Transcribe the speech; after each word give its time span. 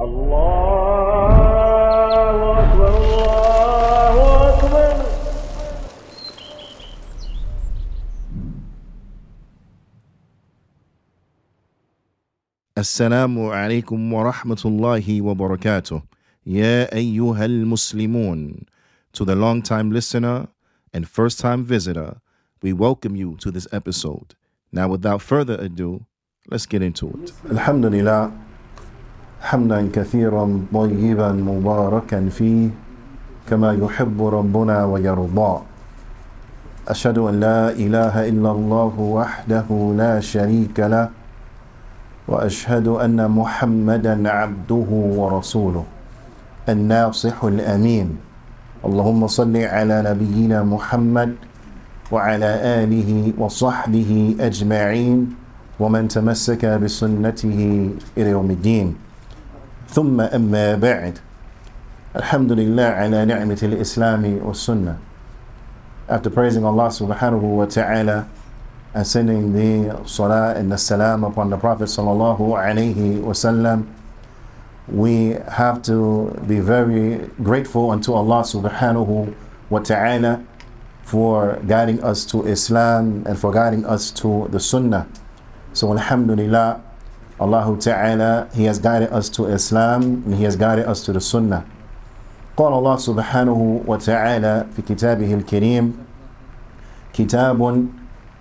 الله 0.00 1.34
أكبر 2.58 2.88
الله 2.98 4.48
أكبر 4.48 5.04
السلام 12.78 13.46
عليكم 13.46 14.12
ورحمة 14.12 14.62
الله 14.64 15.22
وبركاته 15.22 16.02
يا 16.46 16.94
أيها 16.94 17.44
المسلمون 17.44 18.54
To 19.14 19.24
the 19.24 19.34
long 19.34 19.62
time 19.62 19.90
listener 19.90 20.46
and 20.94 21.08
first 21.08 21.40
time 21.40 21.64
visitor, 21.64 22.20
we 22.62 22.72
welcome 22.72 23.16
you 23.16 23.36
to 23.40 23.50
this 23.50 23.66
episode. 23.72 24.36
Now 24.70 24.86
without 24.88 25.22
further 25.22 25.56
ado, 25.58 26.04
let's 26.50 26.66
get 26.66 26.82
into 26.82 27.08
it. 27.08 27.32
الحمد 27.50 27.86
لله 27.86 28.32
حمدا 29.40 29.88
كثيرا 29.92 30.44
طيبا 30.74 31.32
مباركا 31.32 32.28
فيه 32.28 32.68
كما 33.50 33.72
يحب 33.72 34.18
ربنا 34.22 34.84
ويرضى. 34.84 35.54
أشهد 36.88 37.18
أن 37.18 37.40
لا 37.40 37.70
إله 37.70 38.28
إلا 38.28 38.50
الله 38.50 38.94
وحده 38.98 39.68
لا 39.96 40.20
شريك 40.20 40.80
له 40.80 41.08
وأشهد 42.28 42.88
أن 42.88 43.30
محمدا 43.30 44.28
عبده 44.28 44.90
ورسوله 44.90 45.84
الناصح 46.68 47.44
الأمين. 47.44 48.08
اللهم 48.84 49.26
صل 49.26 49.56
على 49.56 49.96
نبينا 50.12 50.62
محمد 50.62 51.34
وعلى 52.12 52.50
آله 52.84 53.32
وصحبه 53.38 54.36
أجمعين 54.40 55.18
ومن 55.80 56.08
تمسك 56.08 56.62
بسنته 56.66 57.90
إلى 58.16 58.28
يوم 58.30 58.50
الدين. 58.50 59.07
ثم 59.87 60.21
أما 60.21 60.75
بعد 60.75 61.19
الحمد 62.15 62.51
لله 62.51 62.83
على 62.83 63.25
نعمة 63.25 63.59
الإسلام 63.63 64.39
والسنة 64.45 64.95
After 66.09 66.29
praising 66.29 66.65
Allah 66.65 66.89
subhanahu 66.91 67.41
wa 67.41 67.65
ta'ala 67.65 68.27
and 68.93 69.07
sending 69.07 69.53
the 69.53 70.05
salah 70.05 70.53
and 70.53 70.71
the 70.71 70.77
salam 70.77 71.23
upon 71.23 71.49
the 71.49 71.57
Prophet 71.57 71.85
sallallahu 71.85 72.39
alayhi 72.59 73.21
wasallam, 73.21 73.87
we 74.87 75.37
have 75.47 75.81
to 75.83 76.35
be 76.45 76.59
very 76.59 77.29
grateful 77.41 77.89
unto 77.89 78.13
Allah 78.13 78.43
subhanahu 78.43 79.33
wa 79.69 79.79
ta'ala 79.79 80.43
for 81.03 81.57
guiding 81.67 82.03
us 82.03 82.25
to 82.25 82.45
Islam 82.45 83.23
and 83.25 83.39
for 83.39 83.51
guiding 83.51 83.85
us 83.85 84.11
to 84.11 84.47
the 84.51 84.59
Sunnah. 84.59 85.07
So 85.71 85.91
Alhamdulillah, 85.91 86.81
Allah 87.40 87.76
Ta'ala, 87.78 88.48
He 88.54 88.64
has 88.64 88.78
guided 88.78 89.10
us 89.12 89.28
to 89.30 89.46
Islam 89.46 90.22
and 90.26 90.34
He 90.34 90.44
has 90.44 90.56
guided 90.56 90.86
us 90.86 91.04
to 91.06 91.12
the 91.12 91.20
Sunnah. 91.20 91.64
قال 92.58 92.72
الله 92.74 92.96
سبحانه 92.96 93.60
وتعالى 93.86 94.66
في 94.76 94.82
كتابه 94.82 95.34
الكريم 95.34 95.94
كتاب 97.12 97.86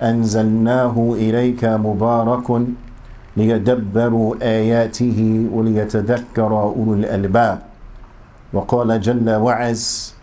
أنزلناه 0.02 0.96
إليك 1.14 1.66
مبارك 1.66 2.48
ليدبروا 3.38 4.36
آياته 4.42 5.48
وليتذكر 5.54 6.52
أولو 6.62 6.94
الألباب 6.94 7.60
وقال 8.54 9.02
جل 9.02 9.30
وعز 9.30 10.14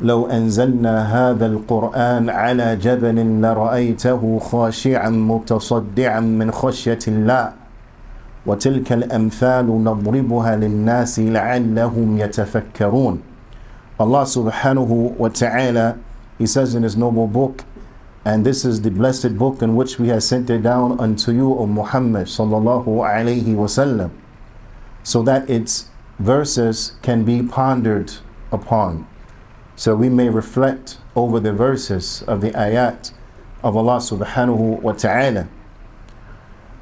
لو 0.00 0.26
أنزلنا 0.26 0.94
هذا 1.14 1.46
القرآن 1.46 2.30
على 2.30 2.76
جبل 2.76 3.42
لرأيته 3.42 4.38
خاشعا 4.38 5.10
متصدعا 5.10 6.20
من 6.20 6.50
خشية 6.50 6.98
الله 7.08 7.57
وتلك 8.45 8.91
الأمثال 8.91 9.83
نضربها 9.83 10.55
للناس 10.55 11.19
لعلهم 11.19 12.17
يتفكرون 12.17 13.21
Allah 13.99 14.25
subhanahu 14.25 15.15
wa 15.17 15.29
ta'ala 15.29 15.97
He 16.37 16.47
says 16.47 16.75
in 16.75 16.83
His 16.83 16.97
noble 16.97 17.27
book 17.27 17.63
and 18.25 18.45
this 18.45 18.65
is 18.65 18.81
the 18.81 18.91
blessed 18.91 19.37
book 19.37 19.61
in 19.61 19.75
which 19.75 19.99
we 19.99 20.07
have 20.07 20.23
sent 20.23 20.49
it 20.49 20.63
down 20.63 20.99
unto 20.99 21.31
you 21.31 21.53
O 21.53 21.67
Muhammad 21.67 22.27
sallallahu 22.27 22.85
alayhi 22.85 23.55
wasallam 23.55 24.09
so 25.03 25.21
that 25.23 25.49
its 25.49 25.89
verses 26.19 26.93
can 27.01 27.23
be 27.23 27.43
pondered 27.43 28.13
upon 28.51 29.07
so 29.75 29.95
we 29.95 30.09
may 30.09 30.29
reflect 30.29 30.97
over 31.15 31.39
the 31.39 31.53
verses 31.53 32.23
of 32.27 32.41
the 32.41 32.51
ayat 32.51 33.11
of 33.63 33.77
Allah 33.77 33.97
subhanahu 33.97 34.81
wa 34.81 34.91
ta'ala 34.93 35.47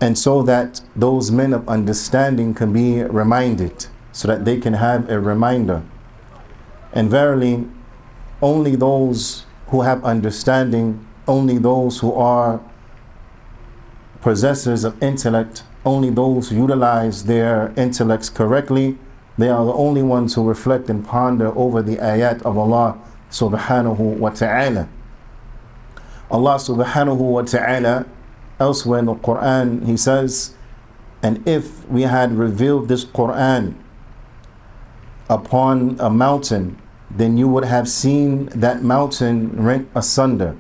and 0.01 0.19
so 0.19 0.43
that 0.43 0.81
those 0.95 1.31
men 1.31 1.53
of 1.53 1.69
understanding 1.69 2.55
can 2.55 2.73
be 2.73 3.03
reminded 3.03 3.87
so 4.13 4.29
that 4.29 4.45
they 4.45 4.59
can 4.59 4.75
have 4.75 5.09
a 5.11 5.21
reminder. 5.21 5.83
And 6.93 7.11
verily 7.11 7.67
only 8.43 8.77
those 8.77 9.47
who 9.69 9.83
have 9.83 10.05
understanding 10.05 11.07
only 11.27 11.59
those 11.59 12.01
who 12.01 12.13
are 12.13 12.61
possessors 14.21 14.85
of 14.85 15.03
intellect 15.03 15.63
only 15.85 16.11
those 16.11 16.51
who 16.51 16.57
utilize 16.57 17.25
their 17.25 17.73
intellects 17.77 18.29
correctly 18.29 18.99
they 19.39 19.49
are 19.51 19.65
the 19.67 19.73
only 19.73 20.03
ones 20.03 20.35
who 20.35 20.49
reflect 20.49 20.89
and 20.89 21.07
ponder 21.07 21.49
over 21.57 21.83
the 21.83 21.97
ayat 21.97 22.43
of 22.43 22.57
Allah 22.57 22.97
subhanahu 23.31 24.17
wa 24.17 24.31
ta'ala. 24.31 24.89
Allah 26.31 26.55
subhanahu 26.57 27.19
wa 27.19 27.43
ta'ala 27.43 28.07
elsewhere 28.59 28.99
in 28.99 29.07
the 29.07 29.15
Quran 29.15 29.87
he 29.87 29.97
says 29.97 30.55
and 31.23 31.47
if 31.47 31.87
we 31.89 32.03
had 32.03 32.33
revealed 32.33 32.89
this 32.89 33.05
Quran 33.05 33.75
upon 35.29 35.97
a 35.99 36.11
mountain 36.11 36.81
then 37.11 37.37
you 37.37 37.49
would 37.49 37.65
have 37.65 37.89
seen 37.89 38.47
that 38.47 38.83
mountain 38.83 39.51
rent 39.63 39.89
asunder 39.95 40.57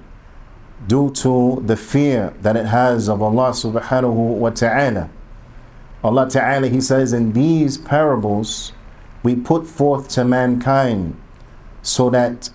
due 0.86 1.10
to 1.10 1.62
the 1.66 1.76
fear 1.76 2.32
that 2.42 2.56
it 2.56 2.66
has 2.66 3.08
of 3.08 3.20
Allah 3.22 3.50
subhanahu 3.50 4.38
wa 4.38 4.50
ta'ala. 4.50 5.10
Allah 6.04 6.28
ta'ala 6.30 6.68
he 6.68 6.80
says 6.80 7.12
in 7.12 7.32
these 7.32 7.78
parables 7.78 8.72
we 9.22 9.34
put 9.34 9.66
forth 9.66 10.08
to 10.10 10.24
mankind 10.24 11.20
so 11.82 12.10
that 12.10 12.50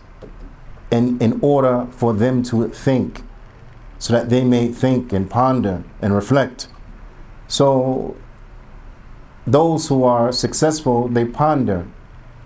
in, 0.89 1.19
in 1.19 1.39
order 1.41 1.87
for 1.91 2.13
them 2.13 2.43
to 2.43 2.67
think 2.69 3.23
so 4.01 4.13
that 4.13 4.31
they 4.31 4.43
may 4.43 4.67
think 4.67 5.13
and 5.13 5.29
ponder 5.29 5.83
and 6.01 6.15
reflect. 6.15 6.67
So, 7.47 8.17
those 9.45 9.89
who 9.89 10.03
are 10.03 10.31
successful, 10.31 11.07
they 11.07 11.23
ponder 11.23 11.85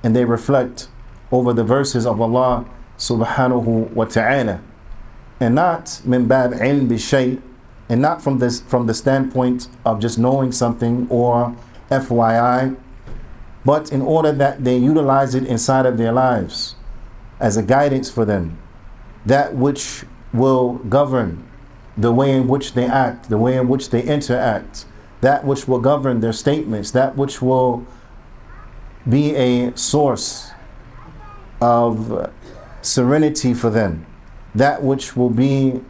and 0.04 0.14
they 0.14 0.26
reflect 0.26 0.90
over 1.32 1.54
the 1.54 1.64
verses 1.64 2.06
of 2.06 2.20
Allah 2.20 2.66
subhanahu 2.98 3.90
wa 3.92 4.04
ta'ala. 4.04 4.62
And 5.40 5.56
not 5.56 6.02
min 6.04 6.28
bab 6.28 6.52
ilm 6.52 7.42
and 7.88 8.02
not 8.02 8.22
from 8.22 8.40
this 8.40 8.60
from 8.60 8.88
the 8.88 8.94
standpoint 8.94 9.70
of 9.86 10.02
just 10.02 10.20
knowing 10.20 10.52
something 10.52 11.08
or 11.10 11.56
FYI, 11.90 12.76
but 13.64 13.94
in 13.94 14.02
order 14.02 14.34
that 14.34 14.66
they 14.66 14.76
utilize 14.78 15.34
it 15.34 15.46
inside 15.46 15.86
of 15.86 15.98
their 15.98 16.12
lives 16.12 16.76
as 17.40 17.56
a 17.56 17.64
guidance 17.64 18.12
for 18.12 18.26
them, 18.26 18.58
that 19.26 19.56
which 19.56 20.04
will 20.35 20.73
govern 20.90 21.44
the 21.97 22.12
way 22.12 22.31
in 22.31 22.47
which 22.47 22.73
they 22.73 22.85
act, 22.85 23.29
the 23.29 23.38
way 23.38 23.56
in 23.57 23.68
which 23.68 23.90
they 23.90 24.03
interact, 24.03 24.85
that 25.22 25.46
which 25.46 25.68
will 25.68 25.79
govern 25.79 26.19
their 26.19 26.34
statements, 26.34 26.91
that 26.91 27.16
which 27.16 27.41
will 27.41 27.85
be 29.07 29.35
a 29.35 29.75
source 29.78 30.51
of 31.62 32.31
serenity 32.81 33.53
for 33.53 33.69
them, 33.69 34.06
that 34.53 34.84
which 34.84 35.16
will 35.16 35.29
be 35.29 35.81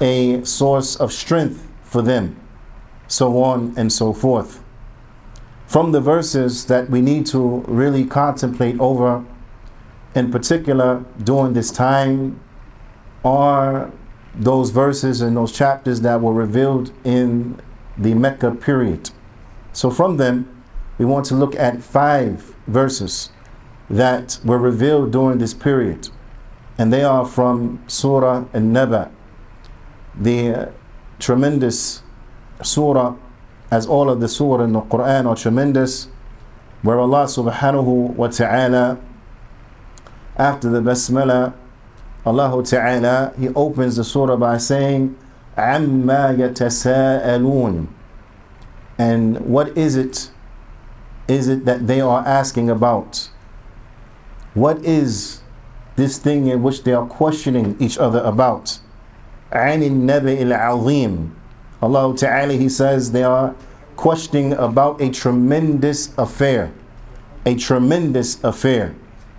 a 0.00 0.44
source 0.44 0.96
of 0.96 1.12
strength 1.12 1.66
for 1.82 2.02
them, 2.02 2.36
so 3.08 3.42
on 3.42 3.72
and 3.76 3.92
so 3.92 4.12
forth. 4.12 4.62
From 5.66 5.92
the 5.92 6.00
verses 6.00 6.66
that 6.66 6.90
we 6.90 7.00
need 7.00 7.26
to 7.26 7.64
really 7.66 8.04
contemplate 8.04 8.78
over, 8.78 9.24
in 10.14 10.30
particular 10.30 11.04
during 11.22 11.54
this 11.54 11.70
time, 11.70 12.38
are 13.24 13.90
those 14.34 14.70
verses 14.70 15.20
and 15.20 15.36
those 15.36 15.52
chapters 15.52 16.00
that 16.02 16.20
were 16.20 16.32
revealed 16.32 16.92
in 17.04 17.60
the 17.96 18.14
Mecca 18.14 18.52
period. 18.52 19.10
So, 19.72 19.90
from 19.90 20.16
them, 20.16 20.62
we 20.98 21.04
want 21.04 21.26
to 21.26 21.34
look 21.34 21.54
at 21.56 21.82
five 21.82 22.54
verses 22.66 23.30
that 23.88 24.38
were 24.44 24.58
revealed 24.58 25.12
during 25.12 25.38
this 25.38 25.54
period, 25.54 26.08
and 26.78 26.92
they 26.92 27.04
are 27.04 27.24
from 27.24 27.82
Surah 27.86 28.44
An 28.52 28.72
Naba, 28.72 29.10
the 30.18 30.72
tremendous 31.18 32.02
surah, 32.62 33.16
as 33.70 33.86
all 33.86 34.08
of 34.08 34.20
the 34.20 34.28
surah 34.28 34.64
in 34.64 34.72
the 34.72 34.80
Quran 34.82 35.26
are 35.26 35.36
tremendous, 35.36 36.08
where 36.82 36.98
Allah 36.98 37.24
subhanahu 37.24 38.14
wa 38.14 38.28
ta'ala, 38.28 38.98
after 40.36 40.68
the 40.68 40.80
Basmalah, 40.80 41.54
Allah 42.25 42.63
Ta'ala, 42.63 43.33
He 43.39 43.49
opens 43.49 43.95
the 43.95 44.03
surah 44.03 44.35
by 44.35 44.57
saying, 44.57 45.15
عَمَّا 45.57 46.37
يَتَسَاءَلُونَ 46.37 47.87
And 48.97 49.39
what 49.41 49.77
is 49.77 49.95
it 49.95 50.31
is 51.27 51.47
it 51.47 51.65
that 51.65 51.85
they 51.87 52.01
are 52.01 52.25
asking 52.25 52.69
about? 52.69 53.29
What 54.55 54.83
is 54.83 55.41
this 55.95 56.17
thing 56.17 56.47
in 56.47 56.63
which 56.63 56.83
they 56.83 56.93
are 56.93 57.05
questioning 57.05 57.75
each 57.79 57.97
other 57.97 58.19
about? 58.21 58.79
عن 59.51 59.81
النبأ 59.81 60.41
العظيم 60.41 61.31
Allah 61.81 62.15
Ta'ala 62.15 62.53
He 62.53 62.67
says 62.69 63.11
they 63.11 63.23
are 63.23 63.55
questioning 63.95 64.53
about 64.53 65.01
a 65.01 65.09
tremendous 65.09 66.13
affair 66.17 66.71
a 67.45 67.55
tremendous 67.55 68.41
affair 68.43 68.95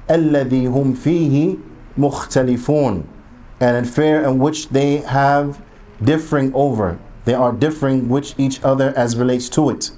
الذي 0.08 0.66
هم 0.68 0.94
فيه 0.94 1.56
مختلفون 1.98 3.04
an 3.60 3.76
affair 3.76 4.24
in 4.24 4.38
which 4.38 4.68
they 4.70 4.98
have 4.98 5.60
differing 6.02 6.52
over 6.54 6.98
they 7.24 7.34
are 7.34 7.52
differing 7.52 8.08
which 8.08 8.34
each 8.38 8.62
other 8.64 8.92
as 8.96 9.16
relates 9.16 9.48
to 9.48 9.70
it 9.70 9.90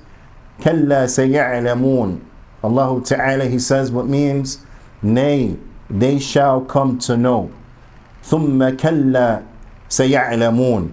كلا 0.60 1.06
سيعلمون 1.06 2.20
Allah 2.64 3.02
Ta'ala 3.04 3.46
He 3.46 3.58
says 3.58 3.90
what 3.90 4.06
means 4.06 4.64
nay 5.02 5.56
they 5.90 6.18
shall 6.18 6.60
come 6.60 6.98
to 7.00 7.16
know 7.16 7.50
ثم 8.24 8.76
كلا 8.76 9.42
سيعلمون 9.88 10.92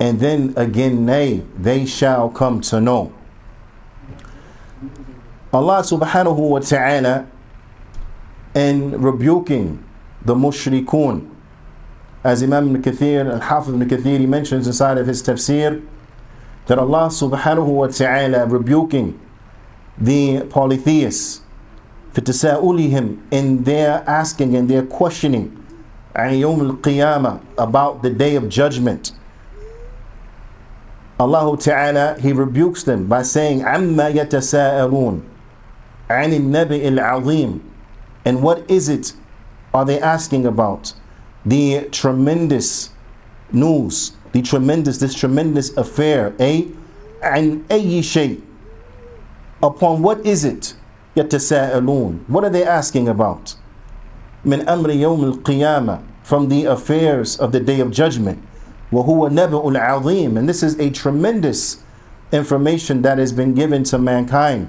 and 0.00 0.18
then 0.18 0.54
again 0.56 1.04
nay 1.04 1.42
they 1.58 1.84
shall 1.84 2.30
come 2.30 2.60
to 2.60 2.80
know 2.80 3.12
Allah 5.52 5.82
subhanahu 5.82 6.38
wa 6.38 6.58
ta'ala 6.60 7.26
in 8.54 9.00
rebuking 9.00 9.82
the 10.24 10.34
mushrikun 10.34 11.28
as 12.22 12.42
Imam 12.42 12.74
Ibn 12.76 12.82
Kathir 12.82 13.32
al-Hafiz 13.32 13.72
Ibn 13.74 13.88
Kathir 13.88 14.18
he 14.20 14.26
mentions 14.26 14.66
inside 14.66 14.98
of 14.98 15.06
his 15.06 15.22
tafsir 15.22 15.82
that 16.66 16.78
Allah 16.78 17.08
subhanahu 17.08 17.66
wa 17.66 17.86
ta'ala 17.86 18.46
rebuking 18.46 19.18
the 19.98 20.42
polytheists 20.50 21.40
for 22.12 22.20
تساؤلهم 22.20 23.18
in 23.30 23.64
their 23.64 24.02
asking 24.08 24.54
and 24.56 24.68
their 24.68 24.82
questioning 24.82 25.56
عن 26.16 26.34
يوم 26.34 26.60
القيامة 26.82 27.40
about 27.58 28.02
the 28.02 28.10
day 28.10 28.34
of 28.36 28.48
judgment 28.48 29.12
Allah 31.20 31.56
Ta'ala 31.58 32.16
He 32.18 32.32
rebukes 32.32 32.82
them 32.82 33.06
by 33.06 33.22
saying 33.22 33.60
عما 33.62 34.08
يتساءلون 34.08 35.20
عن 36.10 36.32
النبي 36.32 36.88
العظيم 36.88 37.60
and 38.24 38.42
what 38.42 38.68
is 38.70 38.88
it 38.88 39.12
are 39.74 39.84
they 39.84 40.00
asking 40.00 40.46
about 40.46 40.92
the 41.44 41.88
tremendous 41.90 42.90
news 43.52 44.12
the 44.32 44.42
tremendous 44.42 44.98
this 44.98 45.14
tremendous 45.14 45.76
affair 45.76 46.34
a 46.40 46.66
عن 47.22 47.62
أي 47.70 48.02
شيء 48.02 48.40
upon 49.62 50.02
what 50.02 50.24
is 50.24 50.44
it 50.44 50.74
يتساءلون 51.16 52.24
what 52.28 52.44
are 52.44 52.50
they 52.50 52.64
asking 52.64 53.08
about 53.08 53.56
من 54.44 54.66
أمر 54.68 54.90
يوم 54.90 55.24
القيامة 55.42 56.00
from 56.22 56.48
the 56.48 56.64
affairs 56.64 57.36
of 57.38 57.52
the 57.52 57.60
day 57.60 57.80
of 57.80 57.90
judgment 57.90 58.38
وهو 58.92 59.28
نبأ 59.28 59.62
العظيم 59.72 60.36
and 60.38 60.48
this 60.48 60.62
is 60.62 60.78
a 60.78 60.90
tremendous 60.90 61.82
information 62.32 63.02
that 63.02 63.18
has 63.18 63.32
been 63.32 63.54
given 63.54 63.82
to 63.82 63.98
mankind 63.98 64.68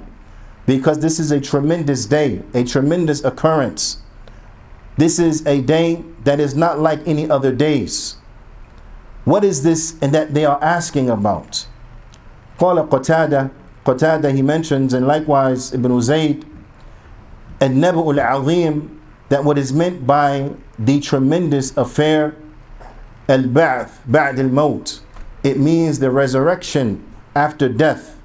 because 0.66 0.98
this 1.00 1.18
is 1.18 1.30
a 1.30 1.40
tremendous 1.40 2.06
day 2.06 2.42
a 2.54 2.64
tremendous 2.64 3.22
occurrence 3.24 3.98
this 4.96 5.18
is 5.18 5.46
a 5.46 5.60
day 5.60 6.02
that 6.24 6.38
is 6.40 6.54
not 6.54 6.78
like 6.78 7.00
any 7.06 7.28
other 7.30 7.52
days 7.52 8.16
what 9.24 9.44
is 9.44 9.62
this 9.62 9.96
and 10.02 10.12
that 10.14 10.34
they 10.34 10.44
are 10.44 10.62
asking 10.62 11.08
about 11.08 11.66
قال 12.58 12.88
قتادة 12.88 13.50
قتادة 13.84 14.34
he 14.34 14.42
mentions 14.42 14.92
and 14.94 15.06
likewise 15.06 15.72
Ibn 15.72 15.90
Uzayd 15.92 16.44
النبأ 17.60 18.14
العظيم 18.14 18.88
that 19.28 19.44
what 19.44 19.56
is 19.56 19.72
meant 19.72 20.06
by 20.06 20.50
the 20.78 21.00
tremendous 21.00 21.74
affair 21.76 22.36
al-ba'th 23.28 24.00
ba'd 24.06 24.38
al-maut 24.38 25.00
it 25.42 25.58
means 25.58 25.98
the 25.98 26.10
resurrection 26.10 27.02
after 27.34 27.68
death 27.68 28.18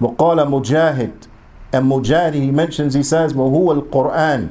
وقال 0.00 0.38
مجاهد 0.48 1.26
and 1.72 1.90
Mujahid 1.90 2.34
he 2.34 2.50
mentions 2.50 2.94
he 2.94 3.02
says 3.02 3.32
وهو 3.32 3.88
القرآن 3.88 4.50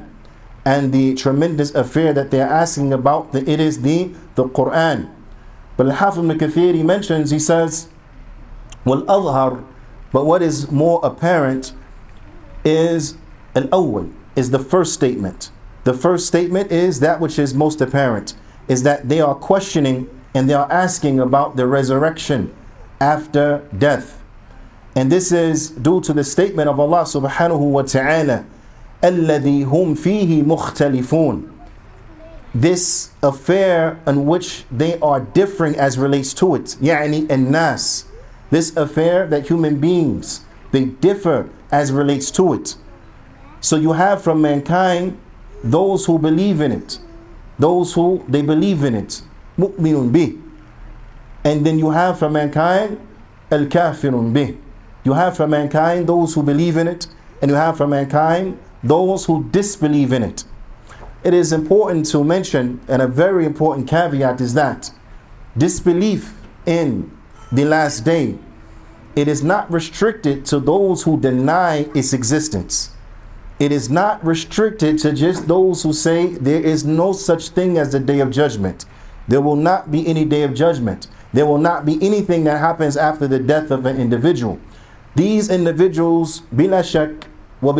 and 0.67 0.91
the 0.91 1.15
tremendous 1.15 1.73
affair 1.75 2.11
that 2.11 2.29
they 2.29 2.41
are 2.41 2.49
asking 2.49 2.91
about, 2.91 3.31
the, 3.31 3.39
it 3.49 3.57
is 3.57 3.83
the, 3.83 4.11
the 4.35 4.43
Quran. 4.49 5.09
But 5.77 5.87
Al-Hafiz 5.87 6.17
ibn 6.19 6.37
Kathir 6.37 6.75
he 6.75 6.83
mentions, 6.83 7.31
he 7.31 7.39
says, 7.39 7.87
وَالْأَظْهَرُ 8.85 9.63
But 10.11 10.25
what 10.25 10.41
is 10.41 10.69
more 10.69 10.99
apparent 11.03 11.71
is 12.65 13.15
al-awwal, 13.55 14.11
is 14.35 14.51
the 14.51 14.59
first 14.59 14.93
statement. 14.93 15.51
The 15.85 15.93
first 15.93 16.27
statement 16.27 16.69
is 16.69 16.99
that 16.99 17.21
which 17.21 17.39
is 17.39 17.53
most 17.53 17.79
apparent, 17.79 18.33
is 18.67 18.83
that 18.83 19.07
they 19.07 19.21
are 19.21 19.35
questioning 19.35 20.09
and 20.33 20.49
they 20.49 20.53
are 20.53 20.69
asking 20.69 21.21
about 21.21 21.55
the 21.55 21.65
resurrection 21.65 22.53
after 22.99 23.65
death. 23.77 24.21
And 24.95 25.09
this 25.09 25.31
is 25.31 25.69
due 25.69 26.01
to 26.01 26.11
the 26.11 26.25
statement 26.25 26.67
of 26.67 26.77
Allah 26.77 27.03
subhanahu 27.03 27.71
wa 27.71 27.83
ta'ala 27.83 28.45
الَّذِي 29.06 29.64
هُمْ 29.66 29.96
فِيهِ 29.96 30.44
مُخْتَلِفُونَ 30.44 31.50
This 32.54 33.10
affair 33.22 33.98
in 34.06 34.26
which 34.26 34.64
they 34.70 34.98
are 35.00 35.20
differing 35.20 35.74
as 35.76 35.98
relates 35.98 36.32
to 36.34 36.54
it, 36.54 36.76
يعني 36.80 37.26
الناس. 37.26 38.04
This 38.50 38.76
affair 38.76 39.26
that 39.26 39.48
human 39.48 39.80
beings, 39.80 40.42
they 40.70 40.84
differ 40.84 41.48
as 41.72 41.90
relates 41.90 42.30
to 42.32 42.52
it. 42.52 42.76
So 43.60 43.76
you 43.76 43.92
have 43.92 44.22
from 44.22 44.42
mankind 44.42 45.18
those 45.64 46.06
who 46.06 46.18
believe 46.18 46.60
in 46.60 46.72
it, 46.72 46.98
those 47.58 47.94
who 47.94 48.24
they 48.28 48.42
believe 48.42 48.84
in 48.84 48.94
it, 48.94 49.22
mu'minun 49.58 50.12
bih. 50.12 50.40
And 51.44 51.64
then 51.66 51.78
you 51.78 51.90
have 51.90 52.18
from 52.18 52.34
mankind 52.34 53.00
al 53.50 53.66
kafirun 53.66 54.32
bih. 54.32 54.56
You 55.04 55.14
have 55.14 55.36
from 55.36 55.50
mankind 55.50 56.06
those 56.06 56.34
who 56.34 56.42
believe 56.42 56.76
in 56.76 56.86
it, 56.88 57.06
and 57.40 57.50
you 57.50 57.56
have 57.56 57.76
from 57.76 57.90
mankind 57.90 58.58
those 58.83 59.25
who 59.25 59.49
disbelieve 59.49 60.13
in 60.13 60.23
it. 60.23 60.43
It 61.23 61.33
is 61.33 61.51
important 61.51 62.05
to 62.07 62.23
mention, 62.23 62.79
and 62.87 63.01
a 63.01 63.07
very 63.07 63.45
important 63.45 63.87
caveat 63.87 64.39
is 64.39 64.53
that 64.53 64.91
disbelief 65.57 66.33
in 66.65 67.11
the 67.51 67.65
last 67.65 68.01
day, 68.01 68.37
it 69.15 69.27
is 69.27 69.43
not 69.43 69.71
restricted 69.71 70.45
to 70.45 70.59
those 70.59 71.03
who 71.03 71.19
deny 71.19 71.87
its 71.95 72.13
existence. 72.13 72.91
It 73.59 73.71
is 73.71 73.89
not 73.89 74.23
restricted 74.23 74.99
to 74.99 75.13
just 75.13 75.47
those 75.47 75.81
who 75.81 75.91
say 75.91 76.27
there 76.27 76.61
is 76.61 76.85
no 76.85 77.13
such 77.13 77.49
thing 77.49 77.79
as 77.79 77.91
the 77.91 77.99
day 77.99 78.19
of 78.19 78.29
judgment. 78.29 78.85
There 79.27 79.41
will 79.41 79.55
not 79.55 79.89
be 79.89 80.05
any 80.07 80.23
day 80.23 80.43
of 80.43 80.53
judgment. 80.53 81.07
There 81.33 81.45
will 81.45 81.57
not 81.57 81.83
be 81.83 81.97
anything 82.01 82.43
that 82.43 82.59
happens 82.59 82.95
after 82.95 83.27
the 83.27 83.39
death 83.39 83.71
of 83.71 83.85
an 83.87 83.99
individual. 83.99 84.59
These 85.15 85.49
individuals, 85.49 86.41
bila 86.53 86.83
shak 86.83 87.27
wa 87.59 87.73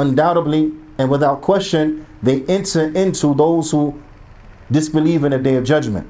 undoubtedly 0.00 0.72
and 0.98 1.10
without 1.10 1.40
question, 1.42 2.06
they 2.22 2.42
enter 2.44 2.88
into 2.94 3.34
those 3.34 3.70
who 3.70 4.00
disbelieve 4.70 5.24
in 5.24 5.32
the 5.32 5.38
day 5.38 5.56
of 5.56 5.64
judgment. 5.64 6.06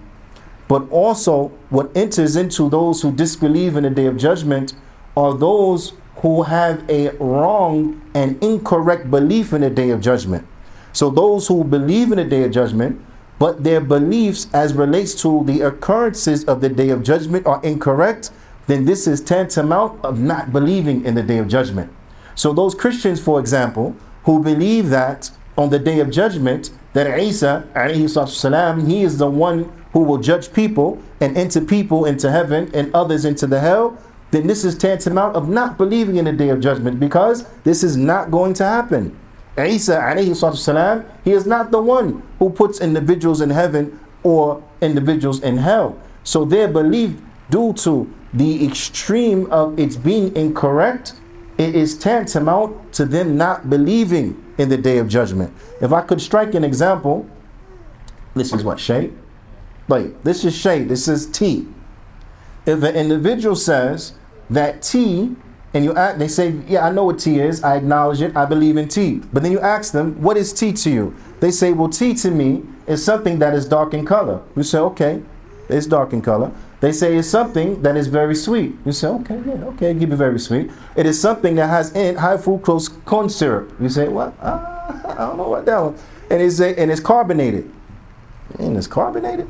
But 0.68 0.88
also, 0.90 1.48
what 1.70 1.90
enters 1.96 2.36
into 2.36 2.70
those 2.70 3.02
who 3.02 3.12
disbelieve 3.12 3.76
in 3.76 3.82
the 3.82 3.90
day 3.90 4.06
of 4.06 4.16
judgment 4.16 4.74
are 5.16 5.34
those 5.34 5.94
who 6.16 6.42
have 6.42 6.88
a 6.88 7.10
wrong 7.16 8.00
and 8.14 8.42
incorrect 8.42 9.10
belief 9.10 9.52
in 9.52 9.62
the 9.62 9.70
day 9.70 9.90
of 9.90 10.00
judgment. 10.00 10.46
So, 10.92 11.10
those 11.10 11.48
who 11.48 11.64
believe 11.64 12.12
in 12.12 12.18
the 12.18 12.24
day 12.24 12.44
of 12.44 12.52
judgment, 12.52 13.00
but 13.38 13.64
their 13.64 13.80
beliefs 13.80 14.48
as 14.52 14.74
relates 14.74 15.20
to 15.22 15.42
the 15.44 15.62
occurrences 15.62 16.44
of 16.44 16.60
the 16.60 16.68
day 16.68 16.90
of 16.90 17.02
judgment 17.02 17.46
are 17.46 17.60
incorrect, 17.64 18.30
then 18.66 18.84
this 18.84 19.06
is 19.06 19.20
tantamount 19.20 20.04
of 20.04 20.20
not 20.20 20.52
believing 20.52 21.04
in 21.04 21.14
the 21.14 21.22
day 21.22 21.38
of 21.38 21.48
judgment. 21.48 21.90
So, 22.34 22.52
those 22.52 22.74
Christians, 22.74 23.20
for 23.20 23.40
example, 23.40 23.96
who 24.24 24.42
believe 24.42 24.90
that 24.90 25.30
on 25.56 25.70
the 25.70 25.78
day 25.78 26.00
of 26.00 26.10
judgment, 26.10 26.70
that 26.92 27.18
Isa, 27.18 27.64
salam, 28.26 28.86
he 28.86 29.02
is 29.02 29.18
the 29.18 29.30
one 29.30 29.70
who 29.92 30.00
will 30.00 30.18
judge 30.18 30.52
people 30.52 31.00
and 31.20 31.36
enter 31.36 31.60
people 31.60 32.04
into 32.04 32.30
heaven 32.30 32.70
and 32.74 32.94
others 32.94 33.24
into 33.24 33.46
the 33.46 33.60
hell, 33.60 33.98
then 34.30 34.46
this 34.46 34.64
is 34.64 34.78
tantamount 34.78 35.34
of 35.36 35.48
not 35.48 35.76
believing 35.76 36.16
in 36.16 36.24
the 36.24 36.32
day 36.32 36.48
of 36.50 36.60
judgment 36.60 37.00
because 37.00 37.46
this 37.64 37.82
is 37.82 37.96
not 37.96 38.30
going 38.30 38.54
to 38.54 38.64
happen. 38.64 39.16
Isa 39.58 40.14
salam, 40.54 41.04
he 41.24 41.32
is 41.32 41.46
not 41.46 41.70
the 41.70 41.82
one 41.82 42.22
who 42.38 42.50
puts 42.50 42.80
individuals 42.80 43.40
in 43.40 43.50
heaven 43.50 43.98
or 44.22 44.62
individuals 44.80 45.42
in 45.42 45.56
hell. 45.56 45.98
So 46.22 46.44
their 46.44 46.68
belief 46.68 47.20
due 47.50 47.72
to 47.74 48.12
the 48.32 48.64
extreme 48.64 49.50
of 49.50 49.78
its 49.78 49.96
being 49.96 50.34
incorrect, 50.36 51.14
it 51.60 51.76
is 51.76 51.96
tantamount 51.98 52.90
to 52.94 53.04
them 53.04 53.36
not 53.36 53.68
believing 53.68 54.42
in 54.56 54.70
the 54.70 54.78
day 54.78 54.96
of 54.96 55.08
judgment. 55.08 55.52
If 55.82 55.92
I 55.92 56.00
could 56.00 56.22
strike 56.22 56.54
an 56.54 56.64
example, 56.64 57.28
this 58.34 58.54
is 58.54 58.64
what 58.64 58.80
shade. 58.80 59.12
Like 59.86 60.22
this 60.22 60.42
is 60.46 60.56
shade. 60.56 60.88
This 60.88 61.06
is 61.06 61.26
T. 61.26 61.68
If 62.64 62.82
an 62.82 62.96
individual 62.96 63.56
says 63.56 64.14
that 64.48 64.80
tea 64.80 65.36
and 65.74 65.84
you 65.84 65.94
act, 65.94 66.18
they 66.18 66.28
say, 66.28 66.54
Yeah, 66.66 66.86
I 66.86 66.92
know 66.92 67.04
what 67.04 67.18
tea 67.18 67.40
is. 67.40 67.62
I 67.62 67.76
acknowledge 67.76 68.22
it. 68.22 68.34
I 68.34 68.46
believe 68.46 68.78
in 68.78 68.88
tea. 68.88 69.20
But 69.30 69.42
then 69.42 69.52
you 69.52 69.60
ask 69.60 69.92
them, 69.92 70.18
What 70.22 70.38
is 70.38 70.54
tea 70.54 70.72
to 70.72 70.90
you? 70.90 71.14
They 71.40 71.50
say, 71.50 71.74
Well, 71.74 71.90
tea 71.90 72.14
to 72.14 72.30
me 72.30 72.62
is 72.86 73.04
something 73.04 73.38
that 73.40 73.52
is 73.52 73.68
dark 73.68 73.92
in 73.92 74.06
color. 74.06 74.40
You 74.56 74.62
say, 74.62 74.78
Okay, 74.78 75.22
it's 75.68 75.86
dark 75.86 76.14
in 76.14 76.22
color. 76.22 76.52
They 76.80 76.92
say 76.92 77.16
it's 77.16 77.28
something 77.28 77.82
that 77.82 77.96
is 77.96 78.06
very 78.06 78.34
sweet. 78.34 78.74
You 78.86 78.92
say, 78.92 79.08
okay, 79.08 79.40
yeah, 79.46 79.64
okay, 79.64 79.92
give 79.92 80.12
it 80.12 80.16
very 80.16 80.40
sweet. 80.40 80.70
It 80.96 81.04
is 81.04 81.20
something 81.20 81.54
that 81.56 81.68
has 81.68 81.94
in 81.94 82.16
high 82.16 82.38
fructose 82.38 83.04
corn 83.04 83.28
syrup. 83.28 83.70
You 83.78 83.90
say, 83.90 84.08
what? 84.08 84.34
Ah, 84.40 85.02
I 85.18 85.26
don't 85.26 85.36
know 85.36 85.48
what 85.48 85.66
that 85.66 85.78
one. 85.78 85.94
And 86.30 86.40
it's 86.40 86.60
a, 86.60 86.78
and 86.78 86.90
it's 86.90 87.00
carbonated. 87.00 87.70
And 88.58 88.76
it's 88.76 88.86
carbonated. 88.86 89.46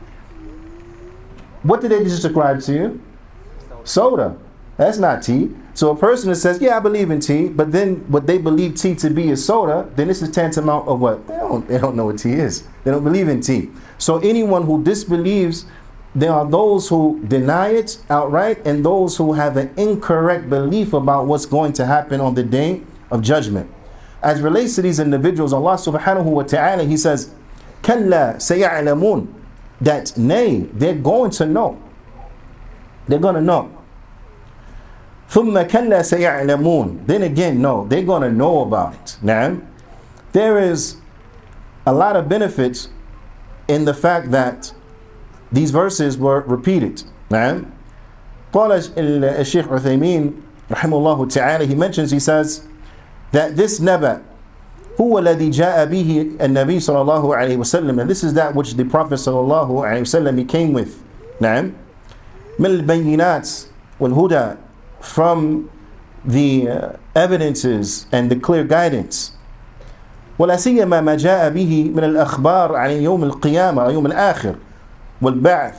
What 1.63 1.81
did 1.81 1.93
they 1.93 2.03
just 2.03 2.23
describe 2.23 2.61
to 2.63 2.73
you? 2.73 3.03
Soda. 3.85 4.37
That's 4.77 4.99
not 4.99 5.23
tea. 5.23 5.51
So 5.75 5.91
a 5.91 5.97
person 5.97 6.31
that 6.31 6.37
says, 6.37 6.61
yeah, 6.61 6.77
I 6.77 6.81
believe 6.81 7.11
in 7.11 7.21
tea, 7.21 7.49
but 7.49 7.71
then 7.71 7.97
what 8.11 8.27
they 8.27 8.39
believe 8.39 8.75
tea 8.75 8.95
to 8.97 9.11
be 9.11 9.29
is 9.29 9.45
soda, 9.45 9.89
then 9.95 10.09
this 10.09 10.21
is 10.21 10.31
tantamount 10.31 10.89
of 10.89 11.01
what? 11.01 11.27
They 11.29 11.37
don't, 11.37 11.69
they 11.69 11.79
don't 11.79 11.97
know 11.97 12.07
what 12.07 12.19
tea 12.19 12.33
is. 12.33 12.65
They 12.85 12.91
don't 12.91 13.05
believe 13.05 13.29
in 13.29 13.41
tea. 13.41 13.71
So 13.99 14.19
anyone 14.19 14.65
who 14.65 14.83
disbelieves 14.83 15.67
there 16.16 16.32
are 16.32 16.50
those 16.50 16.88
who 16.88 17.22
deny 17.28 17.70
it 17.70 17.98
outright 18.10 18.66
and 18.66 18.86
those 18.86 19.18
who 19.18 19.34
have 19.34 19.58
an 19.58 19.74
incorrect 19.76 20.50
belief 20.50 20.94
about 20.94 21.28
what's 21.28 21.46
going 21.46 21.74
to 21.74 21.86
happen 21.86 22.22
on 22.22 22.36
the 22.36 22.44
day 22.44 22.82
of 23.12 23.22
judgment. 23.22 23.70
As 24.24 24.42
relates 24.42 24.76
to 24.76 24.82
these 24.82 25.00
individuals, 25.00 25.52
Allah 25.52 25.76
subhanahu 25.76 26.24
wa 26.24 26.44
ta'ala, 26.44 26.86
He 26.86 26.98
says, 26.98 27.34
Kalla 27.82 28.36
sayalamun. 28.38 29.28
That 29.82 30.18
nay, 30.18 30.62
they're 30.72 30.96
going 30.96 31.32
to 31.32 31.46
know. 31.46 31.82
They're 33.08 33.20
going 33.20 33.36
to 33.36 33.42
know. 33.42 33.72
ثم 35.30 35.68
كلا 35.68 36.02
سيعلمون. 36.02 37.08
Then 37.08 37.24
again, 37.24 37.62
no, 37.62 37.86
they're 37.88 38.04
going 38.04 38.22
to 38.22 38.32
know 38.32 38.62
about 38.62 38.94
it. 38.94 39.18
Now, 39.22 39.58
there 40.32 40.60
is 40.60 40.98
a 41.86 41.94
lot 41.94 42.16
of 42.16 42.30
benefits 42.30 42.90
in 43.68 43.86
the 43.86 43.94
fact 43.94 44.32
that 44.32 44.74
these 45.52 45.72
verses 45.72 46.18
were 46.18 46.42
repeated. 46.42 47.04
نعم. 47.32 47.66
قال 48.54 48.72
الشيخ 48.98 49.68
عثيمين 49.68 50.34
رحمه 50.72 50.98
الله 50.98 51.28
تعالى 51.28 51.68
he 51.68 51.76
mentions 51.76 52.12
he 52.12 52.20
says 52.20 52.62
that 53.32 53.56
this 53.56 53.82
نبأ 53.82 54.22
هو 55.02 55.20
الذي 55.20 55.50
جاء 55.50 55.86
به 55.86 56.32
النبي 56.42 56.80
صلى 56.80 57.02
الله 57.02 57.36
عليه 57.36 57.58
وسلم 57.58 58.00
and 58.00 58.10
this 58.10 58.24
is 58.24 58.34
that 58.34 58.56
which 58.56 58.76
the 58.76 58.86
Prophet 58.86 59.20
صلى 59.20 59.40
الله 59.40 59.86
عليه 59.86 60.02
وسلم 60.02 60.38
he 60.40 60.46
came 60.46 60.74
with 60.74 61.04
نعم 61.42 61.74
من 62.60 62.66
البينات 62.66 63.50
والهدى 64.00 64.56
from 65.02 65.70
the 66.26 66.70
uh, 66.70 66.90
evidences 67.16 68.08
and 68.12 68.30
the 68.32 68.36
clear 68.36 68.64
guidance 68.64 69.32
ولا 70.40 70.56
سيما 70.56 71.02
ما 71.02 71.16
جاء 71.16 71.50
به 71.50 71.92
من 71.96 72.04
الأخبار 72.04 72.76
عن 72.76 72.90
يوم 72.92 73.24
القيامة 73.24 73.90
يوم 73.90 74.06
الآخر 74.06 74.56
والبعث 75.22 75.76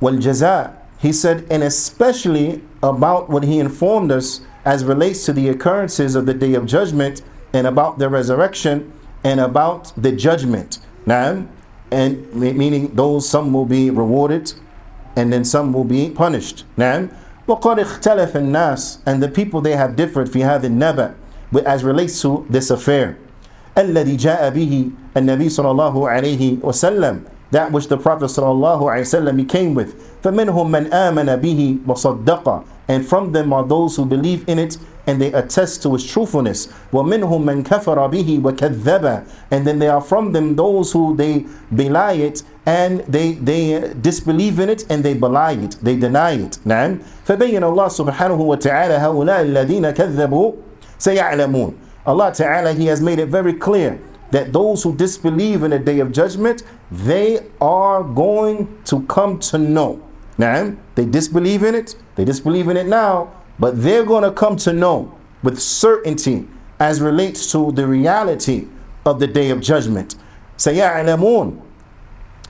والجزاء 0.00 0.72
he 0.98 1.12
said 1.12 1.44
and 1.50 1.62
especially 1.62 2.62
about 2.82 3.28
what 3.28 3.42
he 3.42 3.58
informed 3.58 4.12
us 4.12 4.40
as 4.64 4.84
relates 4.84 5.24
to 5.24 5.32
the 5.32 5.48
occurrences 5.48 6.14
of 6.14 6.26
the 6.26 6.34
day 6.34 6.54
of 6.54 6.66
judgment 6.66 7.22
and 7.52 7.66
about 7.66 7.98
the 7.98 8.08
resurrection 8.08 8.92
and 9.24 9.40
about 9.40 9.92
the 9.96 10.12
judgment 10.12 10.78
now 11.06 11.44
and 11.90 12.32
meaning 12.34 12.94
those 12.94 13.28
some 13.28 13.52
will 13.52 13.66
be 13.66 13.90
rewarded 13.90 14.52
and 15.16 15.32
then 15.32 15.44
some 15.44 15.72
will 15.72 15.84
be 15.84 16.10
punished 16.10 16.64
now 16.76 17.08
وقد 17.48 17.78
اختلف 17.78 18.36
الناس 18.36 18.98
and 19.04 19.22
the 19.22 19.28
people 19.28 19.60
they 19.60 19.76
have 19.76 19.96
differed 19.96 20.28
في 20.28 20.44
هذا 20.44 20.66
النبأ 20.66 21.14
as 21.66 21.84
relates 21.84 22.20
to 22.22 22.46
this 22.48 22.70
affair 22.70 23.16
الذي 23.76 24.16
جاء 24.16 24.50
به 24.50 24.90
النبي 25.16 25.48
صلى 25.48 25.70
الله 25.70 26.08
عليه 26.08 26.58
وسلم 26.62 27.20
that 27.52 27.70
which 27.70 27.88
the 27.88 27.98
Prophet 27.98 28.26
ﷺ 28.26 29.48
came 29.48 29.74
with. 29.74 30.22
فَمِنْهُمْ 30.22 30.70
مَنْ 30.70 30.88
آمَنَ 30.90 31.40
بِهِ 31.40 31.84
وَصَدَّقَ 31.84 32.64
And 32.88 33.06
from 33.06 33.32
them 33.32 33.52
are 33.52 33.64
those 33.66 33.94
who 33.96 34.06
believe 34.06 34.48
in 34.48 34.58
it 34.58 34.78
and 35.06 35.20
they 35.20 35.32
attest 35.32 35.82
to 35.82 35.94
its 35.94 36.04
truthfulness. 36.10 36.68
وَمِنْهُمْ 36.92 37.44
مَنْ 37.44 37.62
كَفَرَ 37.64 38.10
بِهِ 38.10 38.40
وَكَذَّبَ 38.40 39.26
And 39.50 39.66
then 39.66 39.78
there 39.78 39.92
are 39.92 40.00
from 40.00 40.32
them 40.32 40.56
those 40.56 40.92
who 40.92 41.14
they 41.14 41.44
belie 41.74 42.14
it 42.14 42.42
and 42.64 43.00
they, 43.00 43.32
they 43.32 43.92
disbelieve 44.00 44.58
in 44.58 44.70
it 44.70 44.86
and 44.90 45.04
they 45.04 45.14
belie 45.14 45.52
it, 45.52 45.76
they 45.82 45.96
deny 45.96 46.32
it. 46.32 46.58
نعم 46.64 46.98
فبين 47.26 47.62
الله 47.62 47.88
سبحانه 47.88 48.40
وتعالى 48.40 48.94
هؤلاء 48.94 49.42
الذين 49.42 49.90
كذبوا 49.90 50.52
سيعلمون 50.98 51.74
Allah 52.04 52.32
Ta'ala, 52.34 52.72
He 52.72 52.86
has 52.86 53.00
made 53.00 53.18
it 53.20 53.26
very 53.28 53.52
clear 53.52 54.00
that 54.30 54.52
those 54.52 54.82
who 54.82 54.94
disbelieve 54.96 55.62
in 55.62 55.70
the 55.70 55.78
day 55.78 56.00
of 56.00 56.10
judgment, 56.10 56.62
they 56.90 57.46
are 57.60 58.02
going 58.02 58.82
to 58.84 59.02
come 59.02 59.38
to 59.40 59.58
know. 59.58 60.02
Now, 60.38 60.74
they 60.94 61.04
disbelieve 61.04 61.62
in 61.62 61.74
it, 61.74 61.94
they 62.16 62.24
disbelieve 62.24 62.68
in 62.68 62.76
it 62.76 62.86
now, 62.86 63.32
but 63.58 63.82
they're 63.82 64.04
going 64.04 64.24
to 64.24 64.32
come 64.32 64.56
to 64.56 64.72
know 64.72 65.14
with 65.42 65.60
certainty 65.60 66.48
as 66.80 67.00
relates 67.00 67.52
to 67.52 67.72
the 67.72 67.86
reality 67.86 68.66
of 69.04 69.20
the 69.20 69.26
day 69.26 69.50
of 69.50 69.60
judgment. 69.60 70.16
سيعلمون 70.56 71.60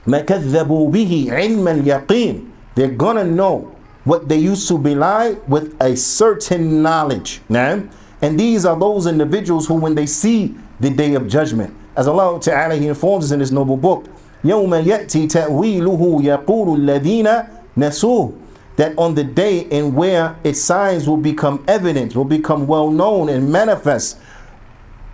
ما 0.07 0.19
كذبوا 0.19 0.91
به 0.91 1.27
علم 1.31 1.67
اليقين 1.67 2.49
They're 2.75 2.87
going 2.87 3.17
to 3.17 3.23
know 3.23 3.75
what 4.03 4.27
they 4.27 4.37
used 4.37 4.67
to 4.67 4.77
belie 4.77 5.37
with 5.47 5.75
a 5.81 5.95
certain 5.95 6.81
knowledge. 6.81 7.41
Now, 7.49 7.83
and 8.21 8.39
these 8.39 8.65
are 8.65 8.77
those 8.77 9.05
individuals 9.05 9.67
who, 9.67 9.75
when 9.75 9.95
they 9.95 10.05
see 10.05 10.55
the 10.79 10.89
day 10.89 11.13
of 11.15 11.27
judgment. 11.27 11.73
As 11.95 12.07
Allah 12.07 12.39
Ta'ala 12.39 12.75
He 12.75 12.87
informs 12.87 13.25
us 13.25 13.31
in 13.31 13.39
His 13.39 13.51
noble 13.51 13.77
book, 13.77 14.05
يَوْمَ 14.43 14.83
يَأْتِي 14.83 15.29
تَأْوِيلُهُ 15.29 16.21
يَقُولُ 16.23 16.77
الَّذِينَ 16.77 17.47
نَسُوهُ 17.77 18.37
That 18.75 18.97
on 18.97 19.15
the 19.15 19.23
day 19.23 19.59
in 19.59 19.93
where 19.93 20.35
its 20.43 20.61
signs 20.61 21.07
will 21.07 21.17
become 21.17 21.63
evident, 21.67 22.15
will 22.15 22.25
become 22.25 22.67
well 22.67 22.89
known 22.89 23.29
and 23.29 23.51
manifest, 23.51 24.17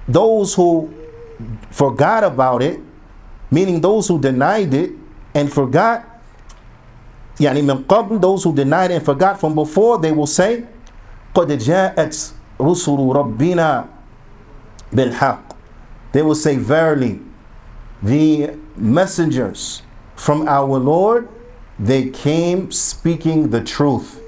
those 0.07 0.55
who 0.55 0.91
forgot 1.69 2.23
about 2.23 2.63
it, 2.63 2.79
meaning 3.51 3.81
those 3.81 4.07
who 4.07 4.19
denied 4.19 4.73
it 4.73 4.91
and 5.35 5.51
forgot, 5.51 6.05
يعني 7.39 7.61
من 7.61 7.85
قبل, 7.85 8.19
those 8.19 8.43
who 8.43 8.53
denied 8.53 8.91
and 8.91 9.05
forgot 9.05 9.39
from 9.39 9.53
before, 9.53 9.99
they 9.99 10.11
will 10.11 10.27
say, 10.27 10.63
قَدْ 11.35 11.47
جَاءَتْ 11.47 12.33
رُسُلُ 12.59 12.97
رَبِّنَا 12.97 13.87
بِالْحَقِّ 14.91 15.49
they 16.14 16.22
will 16.22 16.36
say, 16.36 16.56
Verily, 16.56 17.20
the 18.00 18.56
messengers 18.76 19.82
from 20.14 20.46
our 20.46 20.78
Lord, 20.78 21.28
they 21.76 22.08
came 22.10 22.70
speaking 22.70 23.50
the 23.50 23.60
truth. 23.60 24.22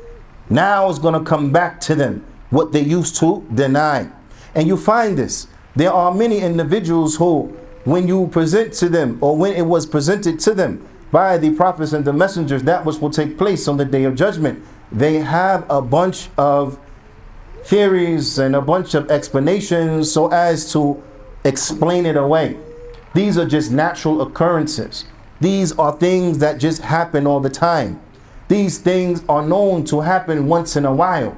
Now 0.51 0.91
it's 0.91 0.99
going 0.99 1.15
to 1.15 1.29
come 1.29 1.53
back 1.53 1.81
to 1.83 1.95
them 1.95 2.27
what 2.51 2.73
they 2.73 2.81
used 2.81 3.15
to 3.21 3.47
deny. 3.55 4.11
And 4.57 4.67
you 4.67 4.77
find 4.77 5.17
this. 5.17 5.47
There 5.77 5.93
are 5.93 6.13
many 6.13 6.41
individuals 6.41 7.17
who, 7.17 7.57
when 7.85 8.09
you 8.09 8.27
present 8.29 8.73
to 8.75 8.89
them, 8.89 9.19
or 9.21 9.37
when 9.37 9.53
it 9.53 9.65
was 9.65 9.87
presented 9.87 10.41
to 10.41 10.55
them 10.55 10.85
by 11.13 11.39
the 11.39 11.53
prophets 11.53 11.93
and 11.93 12.05
the 12.05 12.13
messengers, 12.13 12.65
that 12.65 12.85
which 12.85 12.99
will 12.99 13.11
take 13.11 13.39
place 13.39 13.69
on 13.69 13.77
the 13.77 13.85
day 13.85 14.03
of 14.05 14.17
judgment, 14.17 14.65
they 14.91 15.19
have 15.19 15.65
a 15.71 15.81
bunch 15.81 16.31
of 16.37 16.81
theories 17.63 18.41
and 18.41 18.57
a 18.57 18.61
bunch 18.61 18.95
of 18.95 19.09
explanations 19.09 20.11
so 20.11 20.33
as 20.33 20.73
to 20.73 21.01
explain 21.47 22.05
it 22.07 22.17
away. 22.17 22.57
These 23.15 23.39
are 23.39 23.47
just 23.47 23.71
natural 23.71 24.21
occurrences. 24.21 25.05
These 25.41 25.73
are 25.79 25.97
things 25.97 26.39
that 26.39 26.59
just 26.59 26.83
happen 26.83 27.27
all 27.27 27.41
the 27.41 27.51
time. 27.51 28.01
These 28.49 28.79
things 28.79 29.23
are 29.29 29.47
known 29.47 29.85
to 29.87 30.01
happen 30.01 30.47
once 30.47 30.77
in 30.77 30.85
a 30.85 30.95
while, 30.95 31.37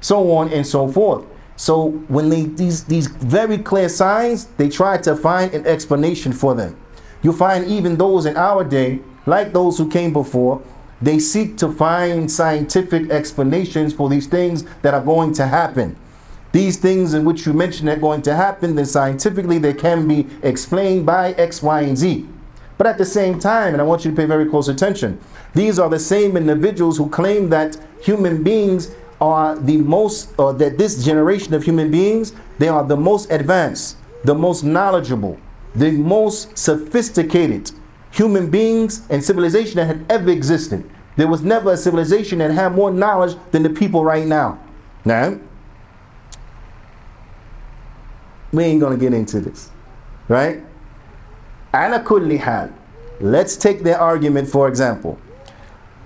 so 0.00 0.32
on 0.32 0.52
and 0.52 0.66
so 0.66 0.88
forth. 0.88 1.24
So 1.56 1.90
when 2.08 2.30
they 2.30 2.44
these 2.44 2.84
these 2.84 3.06
very 3.06 3.58
clear 3.58 3.88
signs, 3.88 4.46
they 4.56 4.68
try 4.68 4.98
to 4.98 5.14
find 5.14 5.52
an 5.54 5.66
explanation 5.66 6.32
for 6.32 6.54
them. 6.54 6.76
You 7.22 7.32
find 7.32 7.66
even 7.66 7.96
those 7.96 8.24
in 8.24 8.36
our 8.36 8.64
day, 8.64 9.00
like 9.26 9.52
those 9.52 9.76
who 9.76 9.88
came 9.90 10.12
before, 10.12 10.62
they 11.02 11.18
seek 11.18 11.56
to 11.58 11.70
find 11.70 12.30
scientific 12.30 13.10
explanations 13.10 13.92
for 13.92 14.08
these 14.08 14.26
things 14.26 14.64
that 14.82 14.94
are 14.94 15.02
going 15.02 15.32
to 15.34 15.46
happen. 15.46 15.96
These 16.52 16.78
things 16.78 17.14
in 17.14 17.24
which 17.24 17.46
you 17.46 17.52
mention 17.52 17.88
are 17.88 17.96
going 17.96 18.22
to 18.22 18.34
happen, 18.34 18.74
then 18.74 18.86
scientifically 18.86 19.58
they 19.58 19.74
can 19.74 20.08
be 20.08 20.26
explained 20.42 21.06
by 21.06 21.32
X, 21.32 21.62
Y, 21.62 21.82
and 21.82 21.96
Z. 21.96 22.26
But 22.76 22.86
at 22.86 22.98
the 22.98 23.04
same 23.04 23.38
time, 23.38 23.74
and 23.74 23.80
I 23.80 23.84
want 23.84 24.04
you 24.04 24.10
to 24.10 24.16
pay 24.16 24.24
very 24.24 24.48
close 24.48 24.68
attention, 24.68 25.20
these 25.54 25.78
are 25.78 25.88
the 25.88 25.98
same 25.98 26.36
individuals 26.36 26.96
who 26.96 27.08
claim 27.10 27.50
that 27.50 27.76
human 28.02 28.42
beings 28.42 28.90
are 29.20 29.54
the 29.54 29.76
most, 29.76 30.32
or 30.38 30.54
that 30.54 30.78
this 30.78 31.04
generation 31.04 31.52
of 31.54 31.62
human 31.62 31.90
beings, 31.90 32.32
they 32.58 32.68
are 32.68 32.84
the 32.84 32.96
most 32.96 33.30
advanced, 33.30 33.98
the 34.24 34.34
most 34.34 34.64
knowledgeable, 34.64 35.38
the 35.74 35.90
most 35.92 36.56
sophisticated 36.56 37.70
human 38.10 38.50
beings 38.50 39.06
and 39.10 39.22
civilization 39.22 39.76
that 39.76 39.86
had 39.86 40.04
ever 40.10 40.30
existed. 40.30 40.88
There 41.16 41.28
was 41.28 41.42
never 41.42 41.72
a 41.72 41.76
civilization 41.76 42.38
that 42.38 42.50
had 42.50 42.72
more 42.72 42.90
knowledge 42.90 43.36
than 43.50 43.62
the 43.62 43.70
people 43.70 44.04
right 44.04 44.26
now. 44.26 44.58
Now, 45.04 45.38
we 48.52 48.64
ain't 48.64 48.80
gonna 48.80 48.96
get 48.96 49.12
into 49.12 49.40
this, 49.40 49.70
right? 50.28 50.62
Ala 51.74 52.00
kulli 52.00 52.38
hal. 52.38 52.70
Let's 53.20 53.56
take 53.56 53.82
their 53.82 53.98
argument 53.98 54.48
for 54.48 54.68
example. 54.68 55.18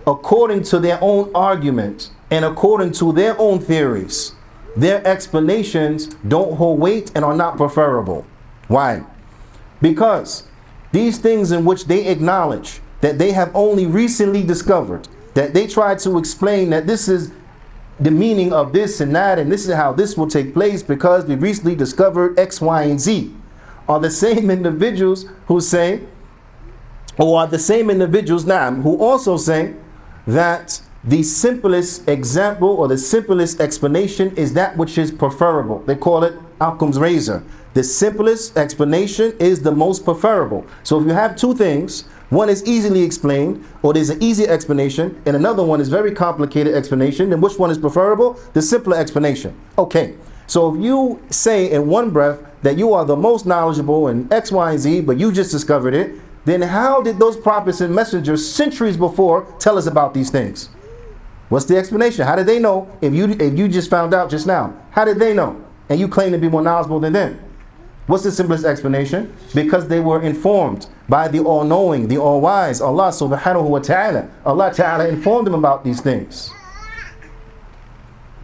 According 0.07 0.65
to 0.65 0.79
their 0.79 0.99
own 1.01 1.31
argument 1.35 2.11
and 2.31 2.45
according 2.45 2.93
to 2.93 3.13
their 3.13 3.39
own 3.41 3.61
theories, 3.61 4.35
their 4.77 5.07
explanations 5.07 6.09
don't 6.29 6.57
hold 6.57 6.81
weight 6.81 7.13
and 7.15 7.25
are 7.25 7.37
not 7.37 7.57
preferable. 7.57 8.27
Why? 8.69 9.05
Because 9.81 10.45
these 10.93 11.19
things 11.19 11.53
in 11.53 11.65
which 11.65 11.87
they 11.87 12.07
acknowledge 12.07 12.81
that 13.01 13.19
they 13.19 13.33
have 13.33 13.51
only 13.55 13.87
recently 13.87 14.43
discovered, 14.43 15.09
that 15.35 15.55
they 15.55 15.67
try 15.67 15.95
to 15.95 16.19
explain 16.19 16.71
that 16.71 16.87
this 16.87 17.09
is 17.09 17.33
the 18.01 18.11
meaning 18.11 18.53
of 18.53 18.73
this 18.73 19.01
and 19.01 19.15
that, 19.15 19.39
and 19.39 19.51
this 19.51 19.67
is 19.67 19.75
how 19.75 19.93
this 19.93 20.17
will 20.17 20.27
take 20.27 20.53
place 20.53 20.83
because 20.83 21.25
we 21.27 21.37
recently 21.37 21.75
discovered 21.75 22.39
X, 22.39 22.61
Y, 22.61 22.83
and 22.83 23.01
Z, 23.01 23.35
are 23.89 24.01
the 24.01 24.11
same 24.11 24.51
individuals 24.59 25.27
who 25.47 25.61
say, 25.61 26.01
or 27.19 27.41
are 27.41 27.47
the 27.47 27.59
same 27.59 27.91
individuals 27.91 28.45
now 28.45 28.73
who 28.73 28.99
also 28.99 29.37
say 29.37 29.75
that 30.27 30.81
the 31.05 31.23
simplest 31.23 32.09
example 32.09 32.69
or 32.69 32.89
the 32.89 32.99
simplest 32.99 33.61
explanation 33.61 34.35
is 34.37 34.55
that 34.55 34.77
which 34.77 34.97
is 34.97 35.13
preferable. 35.13 35.81
They 35.81 35.97
call 35.97 36.25
it 36.25 36.35
Occam's 36.61 36.99
razor. 36.99 37.45
The 37.75 37.83
simplest 37.83 38.57
explanation 38.57 39.35
is 39.41 39.61
the 39.61 39.73
most 39.73 40.05
preferable. 40.05 40.65
So 40.85 41.01
if 41.01 41.07
you 41.07 41.13
have 41.13 41.35
two 41.35 41.55
things, 41.55 42.03
one 42.31 42.49
is 42.49 42.65
easily 42.65 43.03
explained, 43.03 43.65
or 43.83 43.93
there's 43.93 44.11
an 44.11 44.23
easy 44.23 44.47
explanation, 44.47 45.21
and 45.27 45.35
another 45.35 45.65
one 45.65 45.81
is 45.81 45.89
very 45.89 46.13
complicated 46.13 46.73
explanation, 46.73 47.31
then 47.31 47.41
which 47.41 47.59
one 47.59 47.71
is 47.71 47.79
preferable? 47.79 48.39
The 48.53 48.63
simpler 48.63 48.97
explanation. 48.97 49.57
Okay. 49.77 50.15
So 50.47 50.73
if 50.73 50.81
you 50.81 51.21
say 51.31 51.73
in 51.73 51.89
one 51.89 52.11
breath 52.11 52.39
that 52.63 52.79
you 52.79 52.93
are 52.93 53.05
the 53.05 53.17
most 53.17 53.45
knowledgeable 53.45 54.07
in 54.07 54.33
X, 54.33 54.53
Y, 54.53 54.71
and 54.71 54.79
Z, 54.79 55.01
but 55.01 55.19
you 55.19 55.33
just 55.33 55.51
discovered 55.51 55.95
it, 55.95 56.15
then 56.45 56.63
how 56.63 57.03
did 57.03 57.19
those 57.19 57.37
prophets 57.37 57.81
and 57.81 57.93
messengers 57.93 58.49
centuries 58.49 58.97
before 58.97 59.53
tell 59.59 59.79
us 59.79 59.87
about 59.87 60.15
these 60.15 60.31
things? 60.31 60.69
What's 61.49 61.65
the 61.65 61.77
explanation? 61.77 62.25
How 62.25 62.37
did 62.37 62.47
they 62.47 62.61
know 62.61 62.89
if 63.01 63.13
you 63.13 63.31
if 63.31 63.59
you 63.59 63.67
just 63.67 63.91
found 63.91 64.15
out 64.15 64.31
just 64.31 64.47
now? 64.47 64.75
How 64.91 65.05
did 65.05 65.19
they 65.19 65.35
know? 65.35 65.65
And 65.89 65.99
you 65.99 66.07
claim 66.07 66.33
to 66.33 66.39
be 66.39 66.49
more 66.49 66.63
knowledgeable 66.63 67.01
than 67.01 67.15
them? 67.15 67.41
What's 68.07 68.23
the 68.23 68.33
simplest 68.33 68.65
explanation? 68.65 69.35
Because 69.55 69.89
they 69.89 70.01
were 70.01 70.23
informed 70.23 70.87
by 71.09 71.29
the 71.29 71.41
all-knowing, 71.41 72.09
the 72.09 72.19
all-wise, 72.19 72.81
Allah 72.81 73.09
subhanahu 73.09 73.69
wa 73.69 73.79
ta'ala. 73.79 74.29
Allah 74.45 74.73
ta'ala 74.75 75.09
informed 75.09 75.47
them 75.47 75.55
about 75.55 75.85
these 75.85 76.03
things. 76.03 76.51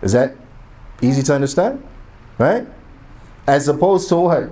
Is 0.00 0.12
that 0.12 0.35
easy 1.02 1.23
to 1.25 1.35
understand? 1.35 1.87
Right? 2.38 2.67
As 3.47 3.69
opposed 3.69 4.09
to 4.09 4.17
what? 4.17 4.50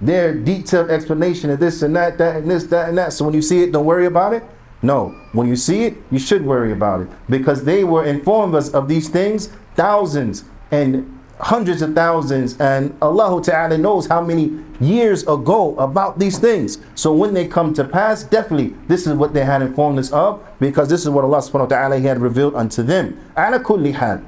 Their 0.00 0.34
detailed 0.34 0.90
explanation 0.90 1.50
of 1.50 1.60
this 1.60 1.82
and 1.82 1.94
that, 1.96 2.16
that 2.18 2.36
and 2.36 2.50
this, 2.50 2.64
that 2.64 2.88
and 2.88 2.98
that. 2.98 3.12
So 3.12 3.24
when 3.26 3.34
you 3.34 3.42
see 3.42 3.62
it, 3.62 3.72
don't 3.72 3.84
worry 3.84 4.06
about 4.06 4.32
it. 4.32 4.42
No, 4.82 5.08
when 5.32 5.48
you 5.48 5.56
see 5.56 5.84
it, 5.84 5.96
you 6.10 6.18
should 6.18 6.44
worry 6.44 6.72
about 6.72 7.00
it 7.00 7.08
because 7.28 7.64
they 7.64 7.82
were 7.82 8.04
informed 8.04 8.54
us 8.54 8.70
of 8.70 8.88
these 8.88 9.08
things 9.08 9.50
thousands 9.74 10.44
and 10.70 11.15
hundreds 11.41 11.81
of 11.81 11.95
thousands, 11.95 12.59
and 12.59 12.95
Allah 13.01 13.41
Ta'ala 13.41 13.77
knows 13.77 14.05
how 14.05 14.21
many 14.21 14.59
years 14.79 15.23
ago 15.23 15.75
about 15.77 16.19
these 16.19 16.37
things. 16.37 16.77
So 16.95 17.13
when 17.13 17.33
they 17.33 17.47
come 17.47 17.73
to 17.73 17.83
pass, 17.83 18.23
definitely 18.23 18.75
this 18.87 19.07
is 19.07 19.13
what 19.13 19.33
they 19.33 19.43
had 19.43 19.61
informed 19.61 19.99
us 19.99 20.11
of 20.11 20.43
because 20.59 20.89
this 20.89 21.01
is 21.01 21.09
what 21.09 21.23
Allah 21.23 21.39
subhanahu 21.39 21.61
wa 21.61 21.65
ta'ala 21.65 21.99
had 21.99 22.21
revealed 22.21 22.55
unto 22.55 22.83
them. 22.83 23.19
Ala 23.35 23.59
kulli 23.59 23.93
hal. 23.93 24.21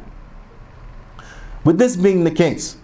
With 1.64 1.78
this 1.78 1.96
being 1.96 2.24
the 2.24 2.32
case, 2.32 2.78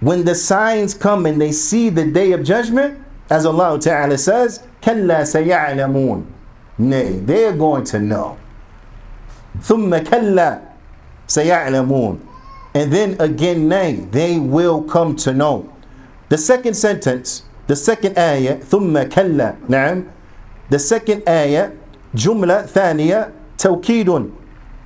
when 0.00 0.24
the 0.24 0.34
signs 0.34 0.94
come 0.94 1.26
and 1.26 1.40
they 1.40 1.52
see 1.52 1.88
the 1.88 2.04
day 2.04 2.32
of 2.32 2.44
judgment, 2.44 3.02
as 3.30 3.46
Allah 3.46 3.78
Ta'ala 3.80 4.18
says, 4.18 4.62
كَلَّا 4.82 5.22
سَيَعْلَمُونَ 5.22 6.26
Nay, 6.78 7.12
they 7.20 7.44
are 7.46 7.56
going 7.56 7.84
to 7.84 7.98
know. 7.98 8.36
ثُمَّ 9.58 10.04
كَلَّا 10.04 10.60
سَيَعْلَمُونَ 11.28 12.25
And 12.76 12.92
then 12.92 13.16
again, 13.20 13.68
nay, 13.68 13.96
they 14.10 14.38
will 14.38 14.82
come 14.82 15.16
to 15.16 15.32
know. 15.32 15.70
The 16.28 16.38
second 16.38 16.74
sentence, 16.74 17.42
the 17.66 17.76
second 17.76 18.16
ayah, 18.18 18.58
ثُمَّ 18.58 19.08
كَلَّا 19.10 19.68
نعم 19.68 20.08
The 20.70 20.78
second 20.78 21.22
ayah, 21.28 21.72
جملة 22.14 22.66
ثانية 22.66 23.32
توكيد 23.58 24.30